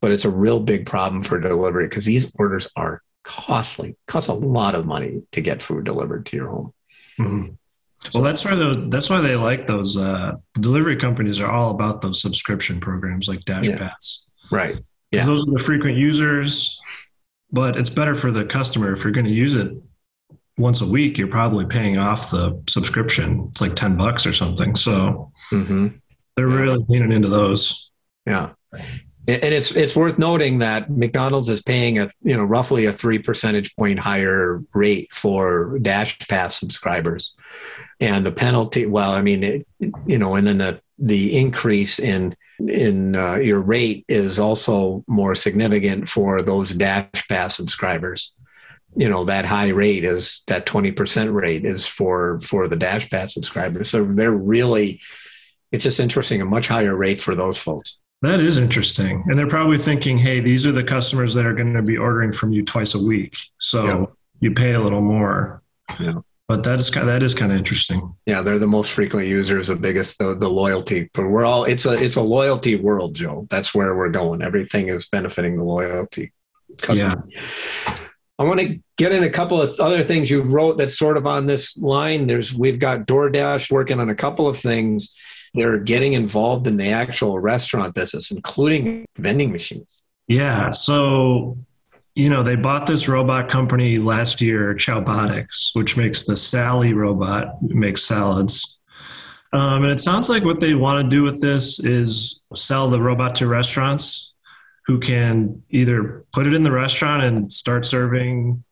But 0.00 0.10
it's 0.10 0.24
a 0.24 0.30
real 0.30 0.58
big 0.58 0.86
problem 0.86 1.22
for 1.22 1.38
delivery 1.38 1.86
because 1.86 2.04
these 2.04 2.30
orders 2.36 2.68
are 2.74 3.02
costly 3.22 3.96
costs 4.08 4.28
a 4.28 4.34
lot 4.34 4.74
of 4.74 4.84
money 4.84 5.22
to 5.30 5.40
get 5.40 5.62
food 5.62 5.84
delivered 5.84 6.26
to 6.26 6.36
your 6.36 6.48
home. 6.48 6.74
Mm-hmm. 7.20 7.54
well 8.14 8.24
that's 8.24 8.44
why 8.44 8.56
those 8.56 8.90
that's 8.90 9.10
why 9.10 9.20
they 9.20 9.36
like 9.36 9.66
those 9.66 9.96
uh, 9.96 10.32
delivery 10.54 10.96
companies 10.96 11.38
are 11.38 11.50
all 11.50 11.70
about 11.70 12.00
those 12.00 12.20
subscription 12.20 12.80
programs 12.80 13.28
like 13.28 13.44
dash 13.44 13.68
yeah. 13.68 13.76
pass 13.76 14.22
right. 14.50 14.80
Yeah. 15.10 15.26
those 15.26 15.46
are 15.46 15.52
the 15.52 15.58
frequent 15.58 15.98
users 15.98 16.80
but 17.52 17.76
it's 17.76 17.90
better 17.90 18.14
for 18.14 18.30
the 18.30 18.44
customer 18.44 18.92
if 18.92 19.04
you're 19.04 19.12
going 19.12 19.26
to 19.26 19.30
use 19.30 19.54
it 19.54 19.72
once 20.58 20.80
a 20.80 20.86
week 20.86 21.18
you're 21.18 21.28
probably 21.28 21.64
paying 21.64 21.98
off 21.98 22.30
the 22.30 22.60
subscription 22.68 23.46
it's 23.50 23.60
like 23.60 23.74
10 23.74 23.96
bucks 23.96 24.26
or 24.26 24.32
something 24.32 24.74
so 24.74 25.30
mm-hmm. 25.50 25.88
they're 26.36 26.50
yeah. 26.50 26.56
really 26.56 26.84
leaning 26.88 27.12
into 27.12 27.28
those 27.28 27.90
yeah 28.26 28.50
and 29.28 29.54
it's 29.54 29.70
it's 29.72 29.94
worth 29.94 30.18
noting 30.18 30.58
that 30.58 30.90
McDonald's 30.90 31.48
is 31.48 31.62
paying 31.62 31.98
a 31.98 32.10
you 32.22 32.36
know 32.36 32.42
roughly 32.42 32.86
a 32.86 32.92
three 32.92 33.20
percentage 33.20 33.74
point 33.76 33.98
higher 33.98 34.62
rate 34.74 35.10
for 35.12 35.78
DashPass 35.80 36.52
subscribers, 36.52 37.34
and 38.00 38.26
the 38.26 38.32
penalty. 38.32 38.86
Well, 38.86 39.12
I 39.12 39.22
mean, 39.22 39.44
it, 39.44 39.66
you 40.06 40.18
know, 40.18 40.34
and 40.34 40.46
then 40.46 40.58
the 40.58 40.80
the 40.98 41.38
increase 41.38 42.00
in 42.00 42.34
in 42.68 43.16
uh, 43.16 43.36
your 43.36 43.60
rate 43.60 44.04
is 44.08 44.38
also 44.38 45.04
more 45.06 45.34
significant 45.34 46.08
for 46.08 46.42
those 46.42 46.70
dash 46.70 47.08
pass 47.28 47.56
subscribers. 47.56 48.32
You 48.94 49.08
know 49.08 49.24
that 49.24 49.44
high 49.46 49.68
rate 49.68 50.04
is 50.04 50.42
that 50.48 50.66
20% 50.66 51.32
rate 51.32 51.64
is 51.64 51.86
for 51.86 52.40
for 52.40 52.68
the 52.68 52.76
DashPass 52.76 53.32
subscribers. 53.32 53.88
So 53.88 54.04
they're 54.04 54.30
really 54.32 55.00
it's 55.70 55.84
just 55.84 56.00
interesting 56.00 56.42
a 56.42 56.44
much 56.44 56.68
higher 56.68 56.94
rate 56.94 57.20
for 57.20 57.34
those 57.34 57.56
folks. 57.56 57.96
That 58.20 58.38
is 58.38 58.58
interesting. 58.58 59.24
And 59.26 59.38
they're 59.38 59.46
probably 59.46 59.78
thinking 59.78 60.18
hey 60.18 60.40
these 60.40 60.66
are 60.66 60.72
the 60.72 60.84
customers 60.84 61.32
that 61.34 61.46
are 61.46 61.54
going 61.54 61.72
to 61.72 61.82
be 61.82 61.96
ordering 61.96 62.32
from 62.32 62.52
you 62.52 62.64
twice 62.64 62.94
a 62.94 63.02
week. 63.02 63.36
So 63.58 63.84
yeah. 63.84 64.04
you 64.40 64.52
pay 64.52 64.72
a 64.74 64.80
little 64.80 65.02
more. 65.02 65.62
Yeah 65.98 66.20
but 66.52 66.64
that 66.64 66.78
is 66.78 66.90
kind 66.90 67.08
of, 67.08 67.14
that 67.14 67.22
is 67.22 67.34
kind 67.34 67.50
of 67.50 67.56
interesting. 67.56 68.14
Yeah, 68.26 68.42
they're 68.42 68.58
the 68.58 68.66
most 68.66 68.90
frequent 68.90 69.26
users, 69.26 69.68
the 69.68 69.76
biggest, 69.76 70.18
the, 70.18 70.34
the 70.34 70.50
loyalty. 70.50 71.08
But 71.14 71.28
we're 71.28 71.46
all 71.46 71.64
it's 71.64 71.86
a 71.86 71.92
it's 71.92 72.16
a 72.16 72.20
loyalty 72.20 72.76
world, 72.76 73.14
Joe. 73.14 73.46
That's 73.48 73.74
where 73.74 73.96
we're 73.96 74.10
going. 74.10 74.42
Everything 74.42 74.88
is 74.88 75.08
benefiting 75.08 75.56
the 75.56 75.64
loyalty. 75.64 76.32
Customer. 76.82 77.24
Yeah. 77.26 77.96
I 78.38 78.44
want 78.44 78.60
to 78.60 78.78
get 78.98 79.12
in 79.12 79.22
a 79.22 79.30
couple 79.30 79.62
of 79.62 79.80
other 79.80 80.02
things 80.02 80.30
you 80.30 80.42
wrote 80.42 80.76
that's 80.76 80.98
sort 80.98 81.16
of 81.16 81.26
on 81.26 81.46
this 81.46 81.78
line. 81.78 82.26
There's 82.26 82.52
we've 82.52 82.78
got 82.78 83.06
DoorDash 83.06 83.70
working 83.70 83.98
on 83.98 84.10
a 84.10 84.14
couple 84.14 84.46
of 84.46 84.58
things. 84.58 85.14
They're 85.54 85.78
getting 85.78 86.12
involved 86.12 86.66
in 86.66 86.76
the 86.76 86.90
actual 86.90 87.38
restaurant 87.38 87.94
business, 87.94 88.30
including 88.30 89.06
vending 89.16 89.52
machines. 89.52 90.02
Yeah. 90.28 90.70
So 90.70 91.56
you 92.14 92.28
know, 92.28 92.42
they 92.42 92.56
bought 92.56 92.86
this 92.86 93.08
robot 93.08 93.48
company 93.48 93.98
last 93.98 94.40
year, 94.40 94.74
Chowbotics, 94.74 95.74
which 95.74 95.96
makes 95.96 96.24
the 96.24 96.36
Sally 96.36 96.92
robot, 96.92 97.62
makes 97.62 98.04
salads. 98.04 98.78
Um, 99.52 99.84
and 99.84 99.92
it 99.92 100.00
sounds 100.00 100.28
like 100.28 100.44
what 100.44 100.60
they 100.60 100.74
want 100.74 101.02
to 101.02 101.08
do 101.08 101.22
with 101.22 101.40
this 101.40 101.78
is 101.80 102.42
sell 102.54 102.90
the 102.90 103.00
robot 103.00 103.34
to 103.36 103.46
restaurants 103.46 104.34
who 104.86 104.98
can 104.98 105.62
either 105.70 106.24
put 106.32 106.46
it 106.46 106.54
in 106.54 106.64
the 106.64 106.72
restaurant 106.72 107.22
and 107.22 107.52
start 107.52 107.86
serving 107.86 108.64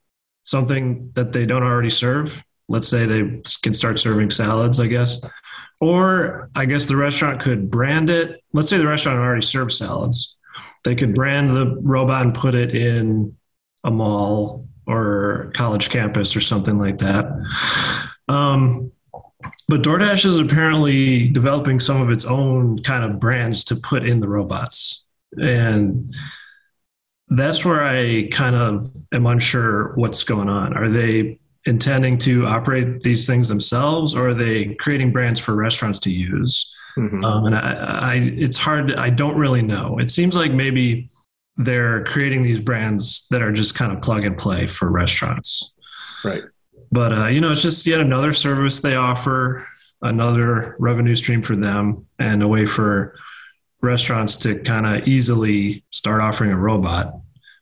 something 0.44 1.10
that 1.14 1.32
they 1.32 1.46
don't 1.46 1.62
already 1.62 1.90
serve. 1.90 2.44
Let's 2.68 2.88
say 2.88 3.06
they 3.06 3.42
can 3.62 3.74
start 3.74 3.98
serving 3.98 4.30
salads, 4.30 4.80
I 4.80 4.86
guess. 4.86 5.20
Or 5.80 6.50
I 6.54 6.66
guess 6.66 6.86
the 6.86 6.96
restaurant 6.96 7.40
could 7.40 7.70
brand 7.70 8.10
it. 8.10 8.42
Let's 8.52 8.68
say 8.68 8.78
the 8.78 8.86
restaurant 8.86 9.18
already 9.18 9.42
serves 9.42 9.78
salads 9.78 10.36
they 10.84 10.94
could 10.94 11.14
brand 11.14 11.50
the 11.50 11.76
robot 11.82 12.22
and 12.22 12.34
put 12.34 12.54
it 12.54 12.74
in 12.74 13.36
a 13.84 13.90
mall 13.90 14.66
or 14.86 15.52
college 15.54 15.90
campus 15.90 16.34
or 16.34 16.40
something 16.40 16.78
like 16.78 16.98
that. 16.98 17.26
Um, 18.28 18.92
but 19.68 19.82
DoorDash 19.82 20.24
is 20.24 20.38
apparently 20.38 21.28
developing 21.28 21.80
some 21.80 22.02
of 22.02 22.10
its 22.10 22.24
own 22.24 22.82
kind 22.82 23.04
of 23.04 23.20
brands 23.20 23.64
to 23.64 23.76
put 23.76 24.06
in 24.06 24.20
the 24.20 24.28
robots. 24.28 25.04
And 25.40 26.14
that's 27.28 27.64
where 27.64 27.84
I 27.84 28.28
kind 28.32 28.56
of 28.56 28.84
am 29.14 29.26
unsure 29.26 29.94
what's 29.94 30.24
going 30.24 30.48
on. 30.48 30.76
Are 30.76 30.88
they 30.88 31.38
intending 31.64 32.18
to 32.18 32.46
operate 32.46 33.02
these 33.02 33.26
things 33.26 33.48
themselves, 33.48 34.14
or 34.14 34.30
are 34.30 34.34
they 34.34 34.74
creating 34.74 35.12
brands 35.12 35.38
for 35.38 35.54
restaurants 35.54 36.00
to 36.00 36.10
use? 36.10 36.74
Mm-hmm. 36.96 37.24
Um, 37.24 37.46
and 37.46 37.56
I, 37.56 38.12
I, 38.12 38.14
it's 38.14 38.56
hard. 38.56 38.94
I 38.94 39.10
don't 39.10 39.36
really 39.36 39.62
know. 39.62 39.98
It 39.98 40.10
seems 40.10 40.34
like 40.34 40.52
maybe 40.52 41.08
they're 41.56 42.04
creating 42.04 42.42
these 42.42 42.60
brands 42.60 43.26
that 43.30 43.42
are 43.42 43.52
just 43.52 43.74
kind 43.74 43.92
of 43.92 44.00
plug 44.02 44.24
and 44.24 44.36
play 44.36 44.66
for 44.66 44.90
restaurants. 44.90 45.74
Right. 46.24 46.42
But 46.92 47.12
uh, 47.12 47.26
you 47.26 47.40
know, 47.40 47.52
it's 47.52 47.62
just 47.62 47.86
yet 47.86 48.00
another 48.00 48.32
service 48.32 48.80
they 48.80 48.96
offer, 48.96 49.66
another 50.02 50.76
revenue 50.78 51.14
stream 51.14 51.42
for 51.42 51.56
them, 51.56 52.06
and 52.18 52.42
a 52.42 52.48
way 52.48 52.66
for 52.66 53.14
restaurants 53.82 54.36
to 54.38 54.58
kind 54.60 54.86
of 54.86 55.06
easily 55.06 55.84
start 55.90 56.20
offering 56.20 56.50
a 56.50 56.56
robot 56.56 57.14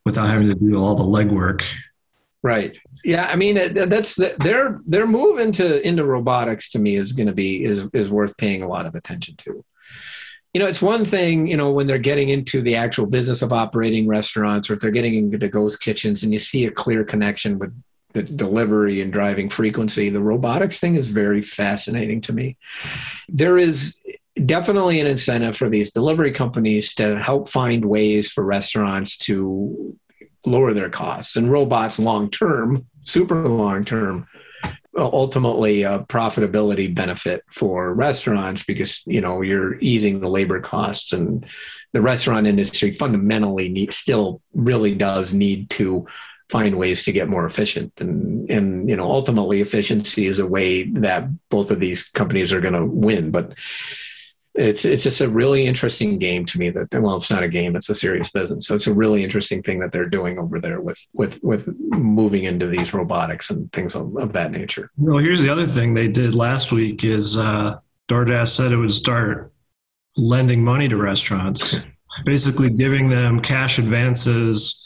without 0.05 0.29
having 0.29 0.49
to 0.49 0.55
do 0.55 0.77
all 0.77 0.95
the 0.95 1.05
legwork. 1.05 1.65
Right. 2.43 2.79
Yeah. 3.05 3.27
I 3.27 3.37
mean, 3.37 3.57
that's 3.75 4.17
the, 4.17 4.35
their 4.41 4.81
their 4.87 5.07
move 5.07 5.39
into 5.39 5.87
into 5.87 6.05
robotics 6.05 6.71
to 6.71 6.79
me 6.79 6.97
is 6.97 7.13
going 7.13 7.27
to 7.27 7.33
be 7.33 7.65
is 7.65 7.87
is 7.93 8.11
worth 8.11 8.37
paying 8.37 8.63
a 8.63 8.69
lot 8.69 8.87
of 8.87 8.95
attention 8.95 9.37
to. 9.39 9.65
You 10.55 10.61
know, 10.61 10.67
it's 10.67 10.81
one 10.81 11.05
thing, 11.05 11.47
you 11.47 11.57
know, 11.57 11.71
when 11.71 11.87
they're 11.87 11.99
getting 11.99 12.31
into 12.31 12.63
the 12.63 12.75
actual 12.75 13.07
business 13.07 13.43
of 13.43 13.53
operating 13.53 14.09
restaurants 14.09 14.69
or 14.69 14.75
if 14.75 14.81
they're 14.81 14.91
getting 14.91 15.15
into 15.15 15.49
ghost 15.49 15.81
kitchens 15.81 16.23
and 16.23 16.33
you 16.33 16.39
see 16.39 16.65
a 16.65 16.71
clear 16.71 17.05
connection 17.05 17.59
with 17.59 17.73
the 18.15 18.23
delivery 18.23 19.03
and 19.03 19.13
driving 19.13 19.51
frequency. 19.51 20.09
The 20.09 20.21
robotics 20.21 20.79
thing 20.79 20.97
is 20.97 21.09
very 21.09 21.43
fascinating 21.43 22.23
to 22.23 22.33
me. 22.33 22.57
There 23.29 23.59
is 23.59 23.97
definitely 24.47 25.01
an 25.01 25.07
incentive 25.07 25.57
for 25.57 25.69
these 25.69 25.93
delivery 25.93 26.33
companies 26.33 26.95
to 26.95 27.19
help 27.19 27.49
find 27.49 27.85
ways 27.85 28.31
for 28.31 28.45
restaurants 28.45 29.17
to 29.19 29.97
lower 30.45 30.73
their 30.73 30.91
costs. 30.91 31.37
And 31.37 31.51
robots 31.51 31.99
long 31.99 32.31
term 32.31 32.87
super 33.05 33.49
long 33.49 33.85
term 33.85 34.27
uh, 34.99 35.09
ultimately 35.13 35.83
a 35.83 36.01
profitability 36.01 36.93
benefit 36.93 37.45
for 37.51 37.95
restaurants 37.95 38.65
because 38.65 39.03
you 39.07 39.21
know 39.21 39.43
you're 39.43 39.79
easing 39.81 40.21
the 40.21 40.29
labor 40.29 40.61
costs 40.61 41.13
and 41.13 41.47
the 41.93 42.01
restaurant 42.01 42.47
industry 42.47 42.93
fundamentally 42.93 43.69
need, 43.69 43.95
still 43.95 44.43
really 44.55 44.95
does 44.95 45.33
need 45.33 45.71
to 45.71 46.07
find 46.51 46.79
ways 46.79 47.03
to 47.05 47.13
get 47.13 47.29
more 47.29 47.45
efficient. 47.45 47.93
And 47.99 48.51
and 48.51 48.89
you 48.89 48.97
know 48.97 49.09
ultimately 49.11 49.61
efficiency 49.61 50.27
is 50.27 50.39
a 50.39 50.47
way 50.47 50.85
that 50.85 51.29
both 51.49 51.71
of 51.71 51.81
these 51.81 52.03
companies 52.03 52.53
are 52.53 52.61
going 52.61 52.75
to 52.75 52.85
win. 52.85 53.31
But 53.31 53.55
it's 54.59 54.85
it's 54.85 55.05
just 55.05 55.21
a 55.21 55.29
really 55.29 55.67
interesting 55.67 56.19
game 56.19 56.45
to 56.45 56.59
me 56.59 56.69
that 56.71 56.89
well 57.01 57.17
it's 57.17 57.31
not 57.31 57.45
a 57.45 57.49
game 57.49 57.77
it's 57.77 57.89
a 57.89 57.95
serious 57.95 58.29
business. 58.31 58.67
So 58.67 58.75
it's 58.75 58.89
a 58.89 58.93
really 58.93 59.23
interesting 59.23 59.63
thing 59.63 59.79
that 59.81 59.93
they're 59.93 60.09
doing 60.09 60.39
over 60.39 60.61
there 60.61 60.81
with 60.81 60.99
with 61.15 61.39
with 61.43 61.69
moving 61.79 62.45
into 62.45 62.67
these 62.67 62.93
robotics 62.93 63.51
and 63.51 63.73
things 63.73 63.95
of, 63.95 64.17
of 64.17 64.33
that 64.33 64.51
nature. 64.51 64.91
Well 64.97 65.19
here's 65.19 65.41
the 65.41 65.49
other 65.49 65.67
thing 65.67 65.95
they 65.95 66.09
did 66.09 66.35
last 66.35 66.73
week 66.73 67.05
is 67.05 67.37
uh 67.37 67.79
DoorDash 68.09 68.49
said 68.49 68.73
it 68.73 68.77
would 68.77 68.93
start 68.93 69.53
lending 70.17 70.65
money 70.65 70.89
to 70.89 70.97
restaurants 70.97 71.77
basically 72.25 72.71
giving 72.71 73.09
them 73.09 73.39
cash 73.39 73.79
advances 73.79 74.85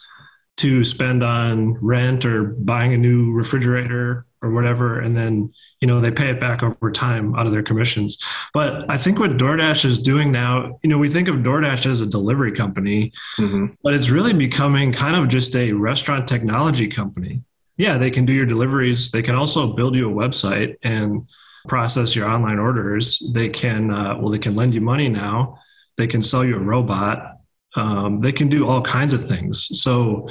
to 0.59 0.85
spend 0.85 1.25
on 1.25 1.73
rent 1.81 2.27
or 2.27 2.45
buying 2.45 2.93
a 2.93 2.99
new 2.99 3.33
refrigerator 3.33 4.27
or 4.43 4.51
whatever 4.51 5.01
and 5.01 5.15
then 5.17 5.53
you 5.81 5.89
know 5.89 6.01
they 6.01 6.11
pay 6.11 6.29
it 6.29 6.41
back 6.41 6.63
over 6.63 6.91
time 6.91 7.35
out 7.35 7.47
of 7.47 7.53
their 7.53 7.63
commissions. 7.63 8.19
But 8.53 8.91
i 8.91 8.99
think 8.99 9.19
what 9.19 9.33
doordash 9.33 9.85
is 9.85 9.99
doing 9.99 10.33
now 10.33 10.79
you 10.83 10.91
know 10.91 10.99
we 10.99 11.09
think 11.09 11.29
of 11.29 11.37
doordash 11.37 11.87
as 11.87 12.01
a 12.01 12.07
delivery 12.07 12.53
company 12.53 13.13
mm-hmm. 13.39 13.67
but 13.83 13.95
it's 13.95 14.11
really 14.11 14.33
becoming 14.33 14.93
kind 14.93 15.17
of 15.17 15.29
just 15.29 15.55
a 15.57 15.73
restaurant 15.73 16.29
technology 16.29 16.89
company. 16.89 17.43
Yeah 17.77 17.99
they 17.99 18.11
can 18.11 18.27
do 18.27 18.33
your 18.33 18.47
deliveries. 18.47 19.11
They 19.11 19.23
can 19.23 19.35
also 19.35 19.73
build 19.73 19.95
you 19.95 20.11
a 20.11 20.15
website 20.15 20.77
and 20.83 21.23
process 21.69 22.17
your 22.17 22.29
online 22.29 22.59
orders. 22.59 23.23
They 23.33 23.49
can 23.49 23.91
uh, 23.91 24.19
well 24.19 24.31
they 24.31 24.39
can 24.39 24.57
lend 24.57 24.75
you 24.75 24.81
money 24.81 25.09
now. 25.09 25.59
They 25.97 26.07
can 26.07 26.23
sell 26.23 26.45
you 26.45 26.57
a 26.57 26.61
robot. 26.61 27.39
Um, 27.75 28.21
they 28.21 28.33
can 28.33 28.49
do 28.49 28.69
all 28.69 28.83
kinds 28.83 29.15
of 29.15 29.27
things. 29.27 29.69
So 29.81 30.29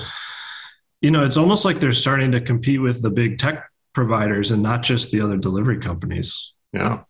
you 1.02 1.12
know 1.12 1.24
it's 1.26 1.38
almost 1.38 1.66
like 1.66 1.80
they're 1.80 1.94
starting 1.94 2.32
to 2.34 2.42
compete 2.42 2.82
with 2.82 3.02
the 3.02 3.10
big 3.10 3.38
tech 3.38 3.71
providers 3.94 4.52
and 4.52 4.64
not 4.64 4.84
just 4.84 5.12
the 5.12 5.22
other 5.22 5.38
delivery 5.38 5.80
companies. 5.80 6.54
Yeah. 6.74 7.04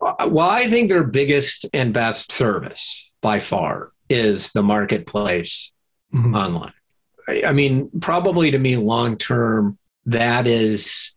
Well, 0.00 0.50
I 0.50 0.68
think 0.68 0.88
their 0.88 1.04
biggest 1.04 1.66
and 1.72 1.92
best 1.92 2.32
service 2.32 3.10
by 3.22 3.40
far 3.40 3.92
is 4.08 4.52
the 4.52 4.62
marketplace 4.62 5.72
mm-hmm. 6.14 6.34
online. 6.34 6.72
I 7.28 7.52
mean, 7.52 7.90
probably 8.00 8.50
to 8.50 8.58
me, 8.58 8.76
long 8.76 9.16
term, 9.16 9.78
that 10.04 10.46
is, 10.46 11.12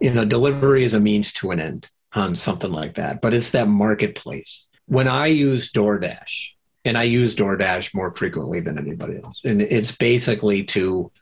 you 0.00 0.12
know, 0.12 0.24
delivery 0.24 0.84
is 0.84 0.94
a 0.94 1.00
means 1.00 1.32
to 1.34 1.50
an 1.50 1.60
end 1.60 1.88
on 2.14 2.34
something 2.34 2.72
like 2.72 2.94
that, 2.94 3.20
but 3.20 3.34
it's 3.34 3.50
that 3.50 3.68
marketplace. 3.68 4.66
When 4.86 5.06
I 5.06 5.26
use 5.26 5.70
DoorDash, 5.70 6.50
and 6.84 6.96
I 6.96 7.02
use 7.02 7.34
DoorDash 7.34 7.94
more 7.94 8.12
frequently 8.14 8.60
than 8.60 8.78
anybody 8.78 9.20
else, 9.22 9.42
and 9.44 9.60
it's 9.60 9.92
basically 9.92 10.64
to 10.64 11.12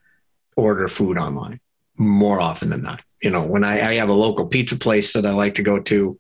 order 0.56 0.88
food 0.88 1.18
online 1.18 1.60
more 1.98 2.40
often 2.40 2.70
than 2.70 2.82
not. 2.82 3.02
You 3.20 3.30
know, 3.30 3.42
when 3.42 3.64
I, 3.64 3.90
I 3.90 3.94
have 3.94 4.08
a 4.08 4.14
local 4.14 4.46
pizza 4.46 4.76
place 4.76 5.12
that 5.12 5.26
I 5.26 5.32
like 5.32 5.56
to 5.56 5.62
go 5.62 5.80
to, 5.80 6.18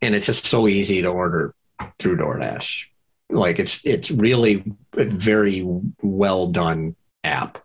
and 0.00 0.14
it's 0.14 0.26
just 0.26 0.46
so 0.46 0.66
easy 0.68 1.02
to 1.02 1.08
order 1.08 1.54
through 1.98 2.16
DoorDash. 2.16 2.84
Like 3.30 3.58
it's 3.58 3.84
it's 3.84 4.10
really 4.10 4.64
a 4.94 5.04
very 5.04 5.66
well 6.02 6.48
done 6.48 6.94
app, 7.22 7.58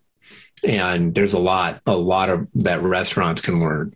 and 0.63 1.13
there's 1.13 1.34
a 1.34 1.39
lot 1.39 1.82
a 1.86 1.95
lot 1.95 2.30
of 2.30 2.47
that 2.56 2.82
restaurants 2.82 3.41
can 3.41 3.60
learn. 3.60 3.95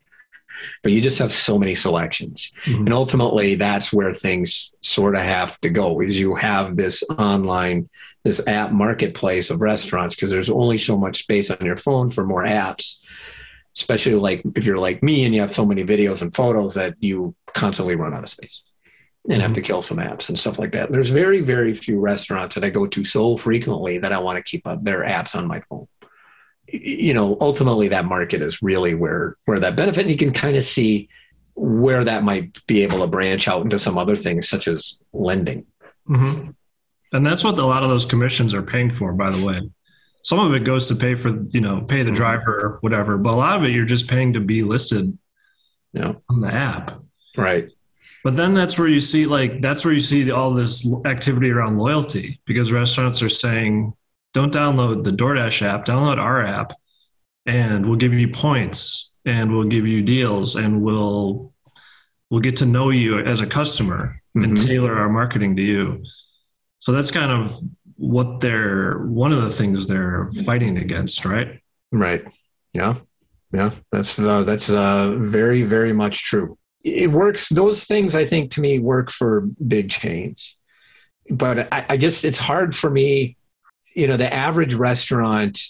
But 0.82 0.94
you 0.94 1.02
just 1.02 1.20
have 1.20 1.34
so 1.34 1.58
many 1.58 1.76
selections, 1.76 2.52
mm-hmm. 2.64 2.86
and 2.86 2.94
ultimately 2.94 3.56
that's 3.56 3.92
where 3.92 4.14
things 4.14 4.76
sort 4.82 5.16
of 5.16 5.22
have 5.22 5.60
to 5.62 5.70
go. 5.70 6.02
Is 6.02 6.20
you 6.20 6.36
have 6.36 6.76
this 6.76 7.04
online 7.18 7.90
this 8.24 8.46
app 8.48 8.72
marketplace 8.72 9.50
of 9.50 9.62
restaurants 9.62 10.16
because 10.16 10.32
there's 10.32 10.50
only 10.50 10.78
so 10.78 10.98
much 10.98 11.20
space 11.20 11.50
on 11.50 11.58
your 11.66 11.76
phone 11.76 12.10
for 12.10 12.26
more 12.26 12.46
apps 12.46 13.00
especially 13.76 14.16
like 14.16 14.44
if 14.56 14.66
you're 14.66 14.78
like 14.78 15.02
me 15.02 15.26
and 15.26 15.34
you 15.34 15.42
have 15.42 15.54
so 15.54 15.66
many 15.66 15.84
videos 15.84 16.22
and 16.22 16.34
photos 16.34 16.76
that 16.76 16.96
you 17.00 17.36
constantly 17.54 17.96
run 17.96 18.14
out 18.14 18.24
of 18.24 18.30
space 18.30 18.62
and 19.30 19.42
have 19.42 19.54
to 19.54 19.62
mm-hmm. 19.62 19.68
kill 19.68 19.82
some 19.82 19.98
apps 19.98 20.30
and 20.30 20.38
stuff 20.38 20.60
like 20.60 20.74
that. 20.74 20.92
There's 20.92 21.10
very, 21.10 21.42
very 21.42 21.74
few 21.74 22.00
restaurants 22.00 22.56
that 22.56 22.64
I 22.64 22.70
go 22.70 22.86
to 22.86 23.06
so 23.06 23.38
frequently 23.38 23.98
that 24.00 24.12
I 24.12 24.20
want 24.20 24.38
to 24.38 24.44
keep 24.44 24.68
up 24.68 24.84
their 24.84 25.04
apps 25.04 25.36
on 25.36 25.48
my 25.48 25.62
phone. 25.70 25.88
You 26.68 27.14
know, 27.14 27.38
ultimately 27.40 27.88
that 27.90 28.06
market 28.06 28.42
is 28.42 28.62
really 28.62 28.96
where 28.96 29.38
where 29.46 29.60
that 29.60 29.76
benefit 29.76 30.02
and 30.02 30.12
you 30.12 30.18
can 30.18 30.34
kind 30.34 30.58
of 30.58 30.64
see 30.64 31.10
where 31.56 32.04
that 32.04 32.24
might 32.24 32.66
be 32.68 32.82
able 32.84 33.00
to 33.00 33.08
branch 33.08 33.48
out 33.48 33.64
into 33.64 33.78
some 33.80 33.98
other 33.98 34.16
things 34.16 34.50
such 34.50 34.68
as 34.68 35.00
lending. 35.14 35.66
Mm-hmm. 36.10 36.52
And 37.12 37.26
that's 37.26 37.44
what 37.44 37.60
a 37.60 37.66
lot 37.66 37.84
of 37.84 37.90
those 37.90 38.06
commissions 38.06 38.54
are 38.54 38.64
paying 38.64 38.90
for, 38.90 39.14
by 39.14 39.30
the 39.30 39.46
way 39.46 39.58
some 40.24 40.40
of 40.40 40.54
it 40.54 40.64
goes 40.64 40.88
to 40.88 40.96
pay 40.96 41.16
for 41.16 41.30
you 41.50 41.62
know 41.62 41.82
pay 41.82 42.02
the 42.02 42.10
mm-hmm. 42.10 42.16
driver 42.16 42.60
or 42.60 42.78
whatever 42.82 43.18
but 43.18 43.34
a 43.34 43.36
lot 43.36 43.58
of 43.58 43.64
it 43.64 43.72
you're 43.72 43.86
just 43.86 44.08
paying 44.08 44.34
to 44.34 44.40
be 44.40 44.64
listed 44.64 45.18
yeah. 45.92 46.14
on 46.30 46.42
the 46.42 46.52
app 46.52 47.00
right 47.38 47.70
but 48.24 48.36
then 48.36 48.54
that's 48.54 48.80
where 48.80 48.88
you 48.88 49.00
see 49.00 49.26
like 49.26 49.62
that's 49.62 49.86
where 49.86 49.94
you 49.94 50.00
see 50.00 50.32
all 50.32 50.54
this 50.54 50.88
activity 51.06 51.52
around 51.52 51.78
loyalty 51.78 52.42
because 52.46 52.72
restaurants 52.72 53.22
are 53.22 53.30
saying 53.30 53.94
don't 54.34 54.54
download 54.54 55.04
the 55.04 55.12
DoorDash 55.12 55.62
app 55.62 55.86
download 55.86 56.18
our 56.18 56.44
app 56.44 56.74
and 57.46 57.86
we'll 57.86 57.98
give 57.98 58.14
you 58.14 58.30
points 58.30 59.12
and 59.26 59.52
we'll 59.52 59.66
give 59.66 59.86
you 59.86 60.02
deals 60.02 60.56
and 60.56 60.82
we'll 60.82 61.54
we'll 62.30 62.42
get 62.42 62.56
to 62.58 62.66
know 62.66 62.90
you 62.90 63.20
as 63.20 63.42
a 63.42 63.46
customer 63.46 64.22
mm-hmm. 64.36 64.44
and 64.44 64.62
tailor 64.62 64.98
our 64.98 65.10
marketing 65.10 65.56
to 65.56 65.62
you 65.62 66.04
so 66.80 66.92
that's 66.92 67.12
kind 67.12 67.32
of 67.32 67.58
what 68.04 68.42
they're 68.42 68.98
one 69.00 69.32
of 69.32 69.42
the 69.42 69.50
things 69.50 69.88
they're 69.88 70.30
fighting 70.46 70.78
against, 70.78 71.24
right? 71.24 71.62
Right. 71.92 72.22
Yeah. 72.74 72.96
Yeah. 73.54 73.72
That's 73.94 74.20
uh, 74.20 74.44
that's 74.44 74.70
uh, 74.70 75.16
very 75.20 75.64
very 75.64 75.94
much 75.94 76.26
true. 76.26 76.58
It 76.84 77.12
works. 77.12 77.48
Those 77.48 77.86
things 77.86 78.14
I 78.14 78.28
think 78.28 78.52
to 78.52 78.62
me 78.62 78.78
work 78.80 79.10
for 79.10 79.48
big 79.66 79.90
chains, 79.90 80.58
but 81.30 81.72
I, 81.72 81.86
I 81.90 81.98
just 81.98 82.26
it's 82.26 82.38
hard 82.38 82.76
for 82.76 82.90
me. 82.90 83.38
You 83.96 84.08
know, 84.08 84.18
the 84.18 84.34
average 84.34 84.74
restaurant, 84.74 85.62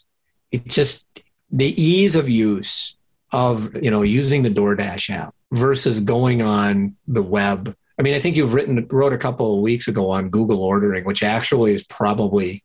it 0.51 0.65
just 0.65 1.05
the 1.51 1.79
ease 1.79 2.15
of 2.15 2.27
use 2.27 2.95
of 3.31 3.75
you 3.75 3.91
know 3.91 4.01
using 4.01 4.41
the 4.41 4.49
DoorDash 4.49 5.11
app 5.11 5.35
versus 5.51 5.99
going 5.99 6.41
on 6.41 6.95
the 7.07 7.21
web 7.21 7.75
I 8.03 8.11
mean, 8.11 8.15
I 8.15 8.19
think 8.19 8.35
you've 8.35 8.53
written 8.53 8.85
wrote 8.91 9.13
a 9.13 9.17
couple 9.17 9.55
of 9.55 9.61
weeks 9.61 9.87
ago 9.87 10.09
on 10.09 10.27
Google 10.27 10.61
ordering, 10.61 11.05
which 11.05 11.23
actually 11.23 11.73
is 11.73 11.85
probably 11.85 12.61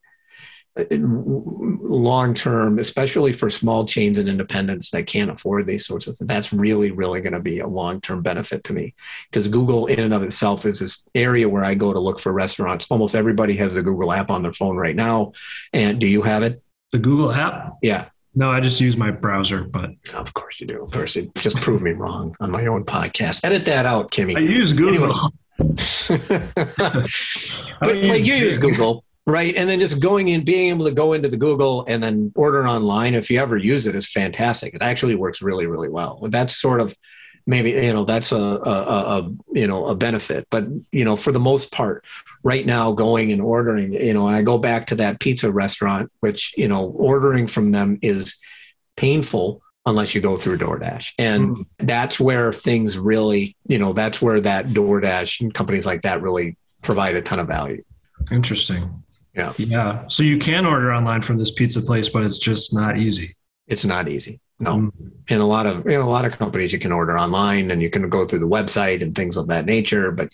uh, 0.77 0.83
long 0.91 2.35
term, 2.35 2.81
especially 2.81 3.33
for 3.33 3.49
small 3.49 3.87
chains 3.87 4.19
and 4.19 4.29
independents 4.29 4.91
that 4.91 5.07
can't 5.07 5.31
afford 5.31 5.65
these 5.65 5.87
sorts 5.87 6.09
of 6.09 6.17
things. 6.17 6.27
That's 6.27 6.53
really, 6.53 6.91
really 6.91 7.21
going 7.21 7.35
to 7.35 7.39
be 7.39 7.61
a 7.61 7.69
long 7.69 8.01
term 8.01 8.21
benefit 8.21 8.65
to 8.65 8.73
me 8.73 8.97
because 9.31 9.47
Google, 9.47 9.87
in 9.87 10.01
and 10.01 10.13
of 10.13 10.25
itself, 10.25 10.67
is 10.67 10.81
this 10.81 11.07
area 11.15 11.49
where 11.49 11.63
I 11.63 11.75
go 11.77 11.93
to 11.93 12.01
look 12.01 12.19
for 12.19 12.33
restaurants. 12.33 12.89
Almost 12.91 13.15
everybody 13.15 13.55
has 13.59 13.77
a 13.77 13.83
Google 13.85 14.11
app 14.11 14.33
on 14.33 14.43
their 14.43 14.53
phone 14.53 14.77
right 14.77 14.97
now. 14.97 15.35
And 15.73 16.01
do 16.01 16.09
you 16.09 16.23
have 16.23 16.43
it? 16.43 16.61
The 16.91 16.99
Google 16.99 17.31
app? 17.31 17.75
Yeah. 17.81 18.09
No, 18.39 18.53
I 18.53 18.61
just 18.61 18.81
use 18.81 18.97
my 18.97 19.11
browser, 19.11 19.65
but 19.65 19.91
of 20.15 20.33
course 20.33 20.61
you 20.61 20.69
do. 20.69 20.81
Of 20.81 20.93
course, 20.93 21.17
you 21.17 21.29
just 21.39 21.57
prove 21.57 21.83
me 21.83 21.91
wrong 21.91 22.37
on 22.39 22.53
my 22.53 22.67
own 22.67 22.85
podcast. 22.85 23.41
Edit 23.43 23.65
that 23.65 23.85
out, 23.85 24.13
Kimmy. 24.13 24.37
I 24.37 24.41
use 24.43 24.73
Google. 24.73 25.09
but 25.59 27.97
like 27.97 28.25
you 28.25 28.35
use 28.35 28.57
Google, 28.57 29.03
right? 29.27 29.57
And 29.57 29.69
then 29.69 29.81
just 29.81 29.99
going 29.99 30.29
in, 30.29 30.45
being 30.45 30.69
able 30.69 30.85
to 30.85 30.93
go 30.93 31.15
into 31.15 31.29
the 31.29 31.37
Google 31.37 31.85
and 31.89 32.01
then 32.01 32.31
order 32.37 32.69
online, 32.69 33.15
if 33.15 33.29
you 33.29 33.41
ever 33.41 33.57
use 33.57 33.89
it, 33.89 33.97
is 33.97 34.09
fantastic. 34.09 34.73
It 34.73 34.83
actually 34.83 35.17
works 35.17 35.43
really, 35.43 35.67
really 35.67 35.89
well. 35.89 36.21
That's 36.29 36.57
sort 36.57 36.81
of 36.81 36.95
maybe 37.49 37.71
you 37.71 37.93
know 37.93 38.05
that's 38.05 38.31
a, 38.31 38.37
a, 38.37 38.39
a, 38.39 39.31
you 39.53 39.67
know 39.67 39.87
a 39.87 39.95
benefit 39.95 40.47
but 40.51 40.67
you 40.93 41.05
know 41.05 41.17
for 41.17 41.33
the 41.33 41.41
most 41.41 41.73
part 41.73 42.05
right 42.43 42.67
now 42.67 42.93
going 42.93 43.33
and 43.33 43.43
ordering 43.43 43.93
you 43.93 44.15
know 44.15 44.27
and 44.27 44.37
i 44.37 44.43
go 44.43 44.59
back 44.59 44.87
to 44.87 44.95
that 44.95 45.21
pizza 45.21 45.51
restaurant 45.51 46.11
which 46.21 46.55
you 46.57 46.69
know 46.69 46.87
ordering 46.91 47.47
from 47.47 47.73
them 47.73 47.99
is 48.03 48.39
painful 48.97 49.63
unless 49.89 50.15
you 50.15 50.21
go 50.21 50.37
through 50.37 50.59
DoorDash. 50.59 51.13
And 51.19 51.57
mm 51.57 51.65
that's 51.81 52.21
where 52.21 52.53
things 52.53 52.99
really, 52.99 53.57
you 53.67 53.79
know, 53.79 53.93
that's 53.93 54.21
where 54.21 54.41
that 54.41 54.67
DoorDash 54.69 55.41
and 55.41 55.55
companies 55.55 55.87
like 55.87 56.03
that 56.03 56.21
really 56.21 56.57
provide 56.83 57.15
a 57.15 57.23
ton 57.23 57.39
of 57.39 57.47
value. 57.47 57.83
Interesting. 58.31 59.03
Yeah. 59.35 59.55
Yeah. 59.57 60.07
So 60.09 60.23
you 60.23 60.39
can 60.39 60.67
order 60.67 60.93
online 60.93 61.23
from 61.23 61.39
this 61.39 61.53
pizza 61.53 61.81
place, 61.81 62.09
but 62.09 62.25
it's 62.25 62.39
just 62.39 62.75
not 62.75 62.99
easy. 62.99 63.37
It's 63.69 63.85
not 63.85 64.09
easy. 64.09 64.41
No. 64.61 64.77
Mm. 64.77 64.93
In 65.29 65.41
a 65.41 65.47
lot 65.47 65.67
of 65.67 65.87
in 65.87 66.01
a 66.01 66.09
lot 66.09 66.25
of 66.25 66.37
companies 66.39 66.73
you 66.73 66.79
can 66.79 66.91
order 66.91 67.19
online 67.19 67.71
and 67.71 67.83
you 67.83 67.91
can 67.91 68.09
go 68.09 68.25
through 68.25 68.39
the 68.39 68.49
website 68.49 69.03
and 69.03 69.15
things 69.15 69.37
of 69.37 69.47
that 69.49 69.67
nature. 69.67 70.11
But 70.11 70.31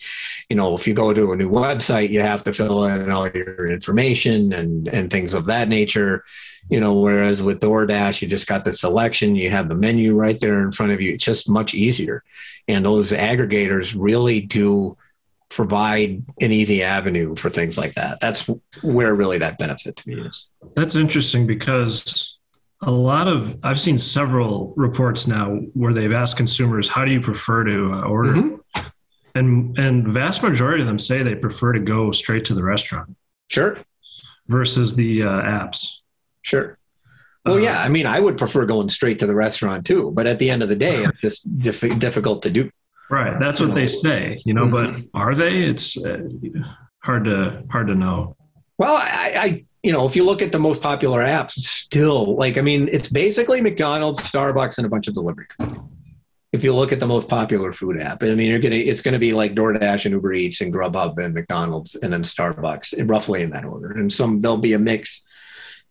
you 0.48 0.56
know, 0.56 0.76
if 0.76 0.86
you 0.86 0.94
go 0.94 1.12
to 1.12 1.32
a 1.32 1.36
new 1.36 1.50
website, 1.50 2.10
you 2.10 2.20
have 2.20 2.44
to 2.44 2.52
fill 2.52 2.84
in 2.84 3.10
all 3.10 3.28
your 3.28 3.66
information 3.66 4.52
and 4.52 4.88
and 4.88 5.10
things 5.10 5.34
of 5.34 5.46
that 5.46 5.68
nature. 5.68 6.24
You 6.70 6.80
know, 6.80 6.94
whereas 6.94 7.42
with 7.42 7.60
DoorDash, 7.60 8.22
you 8.22 8.28
just 8.28 8.46
got 8.46 8.64
the 8.64 8.72
selection, 8.72 9.36
you 9.36 9.50
have 9.50 9.68
the 9.68 9.74
menu 9.74 10.14
right 10.14 10.40
there 10.40 10.62
in 10.62 10.72
front 10.72 10.92
of 10.92 11.00
you. 11.00 11.14
It's 11.14 11.24
just 11.24 11.48
much 11.48 11.74
easier. 11.74 12.24
And 12.68 12.84
those 12.84 13.12
aggregators 13.12 13.94
really 13.98 14.40
do 14.40 14.96
provide 15.50 16.24
an 16.40 16.52
easy 16.52 16.82
avenue 16.82 17.36
for 17.36 17.50
things 17.50 17.76
like 17.76 17.94
that. 17.94 18.20
That's 18.20 18.48
where 18.82 19.14
really 19.14 19.38
that 19.38 19.58
benefit 19.58 19.96
to 19.96 20.08
me 20.08 20.22
is. 20.22 20.50
That's 20.74 20.94
interesting 20.94 21.46
because 21.46 22.33
a 22.86 22.90
lot 22.90 23.28
of 23.28 23.58
I've 23.62 23.80
seen 23.80 23.98
several 23.98 24.72
reports 24.76 25.26
now 25.26 25.56
where 25.74 25.92
they've 25.92 26.12
asked 26.12 26.36
consumers, 26.36 26.88
"How 26.88 27.04
do 27.04 27.10
you 27.10 27.20
prefer 27.20 27.64
to 27.64 27.92
uh, 27.92 28.02
order?" 28.02 28.32
Mm-hmm. 28.32 28.80
And 29.34 29.78
and 29.78 30.08
vast 30.08 30.42
majority 30.42 30.82
of 30.82 30.86
them 30.86 30.98
say 30.98 31.22
they 31.22 31.34
prefer 31.34 31.72
to 31.72 31.80
go 31.80 32.12
straight 32.12 32.44
to 32.46 32.54
the 32.54 32.62
restaurant. 32.62 33.16
Sure. 33.48 33.78
Versus 34.46 34.94
the 34.94 35.22
uh, 35.22 35.28
apps. 35.28 36.00
Sure. 36.42 36.78
Well, 37.44 37.56
uh, 37.56 37.58
yeah. 37.58 37.80
I 37.80 37.88
mean, 37.88 38.06
I 38.06 38.20
would 38.20 38.38
prefer 38.38 38.64
going 38.64 38.88
straight 38.90 39.18
to 39.20 39.26
the 39.26 39.34
restaurant 39.34 39.86
too, 39.86 40.10
but 40.12 40.26
at 40.26 40.38
the 40.38 40.50
end 40.50 40.62
of 40.62 40.68
the 40.68 40.76
day, 40.76 41.02
it's 41.02 41.20
just 41.20 41.58
diff- 41.58 41.98
difficult 41.98 42.42
to 42.42 42.50
do. 42.50 42.70
Right. 43.10 43.38
That's 43.38 43.60
what 43.60 43.74
they 43.74 43.86
say, 43.86 44.40
you 44.44 44.54
know. 44.54 44.66
Mm-hmm. 44.66 45.00
But 45.12 45.20
are 45.20 45.34
they? 45.34 45.62
It's 45.62 45.96
uh, 45.96 46.28
hard 47.02 47.24
to 47.24 47.64
hard 47.70 47.88
to 47.88 47.94
know. 47.94 48.36
Well, 48.78 48.96
I, 48.96 49.32
I 49.36 49.64
you 49.84 49.92
know, 49.92 50.06
if 50.06 50.16
you 50.16 50.24
look 50.24 50.40
at 50.40 50.50
the 50.50 50.58
most 50.58 50.80
popular 50.80 51.22
apps, 51.22 51.52
still 51.52 52.36
like, 52.36 52.56
I 52.56 52.62
mean, 52.62 52.88
it's 52.90 53.08
basically 53.08 53.60
McDonald's, 53.60 54.18
Starbucks, 54.18 54.78
and 54.78 54.86
a 54.86 54.88
bunch 54.88 55.08
of 55.08 55.14
delivery. 55.14 55.46
If 56.52 56.64
you 56.64 56.74
look 56.74 56.90
at 56.90 57.00
the 57.00 57.06
most 57.06 57.28
popular 57.28 57.70
food 57.70 58.00
app, 58.00 58.22
I 58.22 58.34
mean, 58.34 58.48
you're 58.48 58.60
gonna, 58.60 58.76
it's 58.76 59.02
going 59.02 59.12
to 59.12 59.18
be 59.18 59.34
like 59.34 59.54
DoorDash 59.54 60.06
and 60.06 60.12
Uber 60.12 60.32
Eats 60.32 60.62
and 60.62 60.72
Grubhub 60.72 61.22
and 61.22 61.34
McDonald's 61.34 61.96
and 61.96 62.10
then 62.10 62.22
Starbucks, 62.22 63.10
roughly 63.10 63.42
in 63.42 63.50
that 63.50 63.66
order. 63.66 63.92
And 63.92 64.10
some 64.10 64.40
there'll 64.40 64.56
be 64.56 64.72
a 64.72 64.78
mix. 64.78 65.20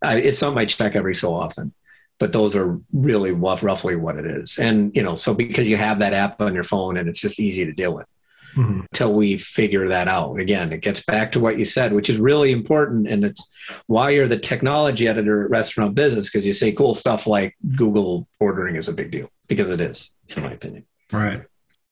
Uh, 0.03 0.19
it's 0.21 0.39
something 0.39 0.59
I 0.59 0.65
check 0.65 0.95
every 0.95 1.13
so 1.13 1.31
often, 1.31 1.71
but 2.17 2.33
those 2.33 2.55
are 2.55 2.79
really 2.93 3.31
rough, 3.31 3.61
roughly 3.61 3.95
what 3.95 4.17
it 4.17 4.25
is. 4.25 4.57
And 4.57 4.95
you 4.95 5.03
know, 5.03 5.15
so 5.15 5.35
because 5.35 5.67
you 5.67 5.77
have 5.77 5.99
that 5.99 6.13
app 6.13 6.41
on 6.41 6.55
your 6.55 6.63
phone 6.63 6.97
and 6.97 7.07
it's 7.07 7.21
just 7.21 7.39
easy 7.39 7.63
to 7.65 7.73
deal 7.73 7.93
with 7.93 8.07
mm-hmm. 8.55 8.81
until 8.91 9.13
we 9.13 9.37
figure 9.37 9.89
that 9.89 10.07
out. 10.07 10.39
Again, 10.39 10.71
it 10.71 10.81
gets 10.81 11.03
back 11.03 11.31
to 11.33 11.39
what 11.39 11.57
you 11.57 11.65
said, 11.65 11.93
which 11.93 12.09
is 12.09 12.17
really 12.17 12.51
important. 12.51 13.07
And 13.07 13.23
it's 13.23 13.49
why 13.87 14.11
you're 14.11 14.27
the 14.27 14.39
technology 14.39 15.07
editor 15.07 15.45
at 15.45 15.49
Restaurant 15.49 15.95
Business, 15.95 16.29
because 16.29 16.45
you 16.45 16.53
say 16.53 16.71
cool 16.71 16.93
stuff 16.93 17.27
like 17.27 17.55
Google 17.75 18.27
ordering 18.39 18.75
is 18.75 18.87
a 18.87 18.93
big 18.93 19.11
deal, 19.11 19.29
because 19.47 19.69
it 19.69 19.79
is, 19.79 20.11
in 20.29 20.43
my 20.43 20.51
opinion. 20.53 20.85
Right. 21.11 21.39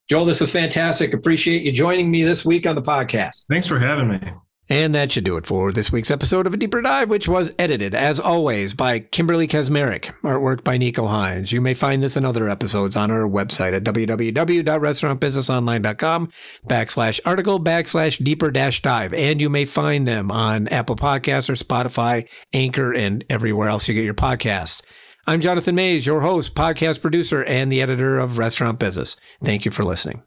Joel, 0.10 0.26
this 0.26 0.42
was 0.42 0.52
fantastic. 0.52 1.14
Appreciate 1.14 1.64
you 1.64 1.72
joining 1.72 2.12
me 2.12 2.24
this 2.24 2.44
week 2.44 2.68
on 2.68 2.76
the 2.76 2.82
podcast. 2.82 3.46
Thanks 3.50 3.68
for 3.68 3.80
having 3.80 4.10
me. 4.10 4.20
And 4.70 4.94
that 4.96 5.12
should 5.12 5.26
do 5.26 5.36
it 5.36 5.46
for 5.46 5.74
this 5.74 5.92
week's 5.92 6.12
episode 6.12 6.48
of 6.48 6.54
A 6.54 6.58
Deeper 6.58 6.82
Dive, 6.82 7.10
which 7.10 7.28
was 7.28 7.52
edited, 7.60 7.94
as 7.94 8.22
always, 8.22 8.74
by 8.74 9.00
Kimberly 9.00 9.46
Kazmarek, 9.48 10.14
artwork 10.24 10.64
by 10.64 10.78
Nico 10.78 11.08
Hines. 11.08 11.52
You 11.52 11.60
may 11.60 11.74
find 11.74 12.02
this 12.02 12.16
and 12.16 12.26
other 12.26 12.50
episodes 12.50 12.96
on 12.96 13.12
our 13.12 13.28
website 13.28 13.74
at 13.74 13.84
www.restaurantbusinessonline.com 13.84 16.32
backslash 16.68 17.20
article 17.26 17.60
backslash 17.60 18.24
deeper 18.24 18.50
dash 18.50 18.82
dive. 18.82 19.14
And 19.14 19.42
you 19.42 19.50
may 19.50 19.66
find 19.66 20.08
them 20.08 20.32
on 20.32 20.70
Apple 20.70 20.96
Podcasts 20.96 21.50
or 21.50 21.56
Spotify, 21.56 22.30
Anchor, 22.54 22.94
and 22.94 23.26
everywhere 23.30 23.68
else 23.68 23.90
you 23.90 23.94
get 23.94 24.06
your 24.06 24.14
podcasts. 24.14 24.82
I'm 25.28 25.42
Jonathan 25.42 25.76
Maze, 25.76 26.06
your 26.06 26.22
host, 26.22 26.56
podcast 26.56 27.02
producer, 27.02 27.44
and 27.44 27.70
the 27.72 27.82
editor 27.82 28.20
of 28.20 28.38
Restaurant 28.38 28.80
Business. 28.80 29.18
Thank 29.44 29.66
you 29.66 29.72
for 29.72 29.84
listening. 29.84 30.24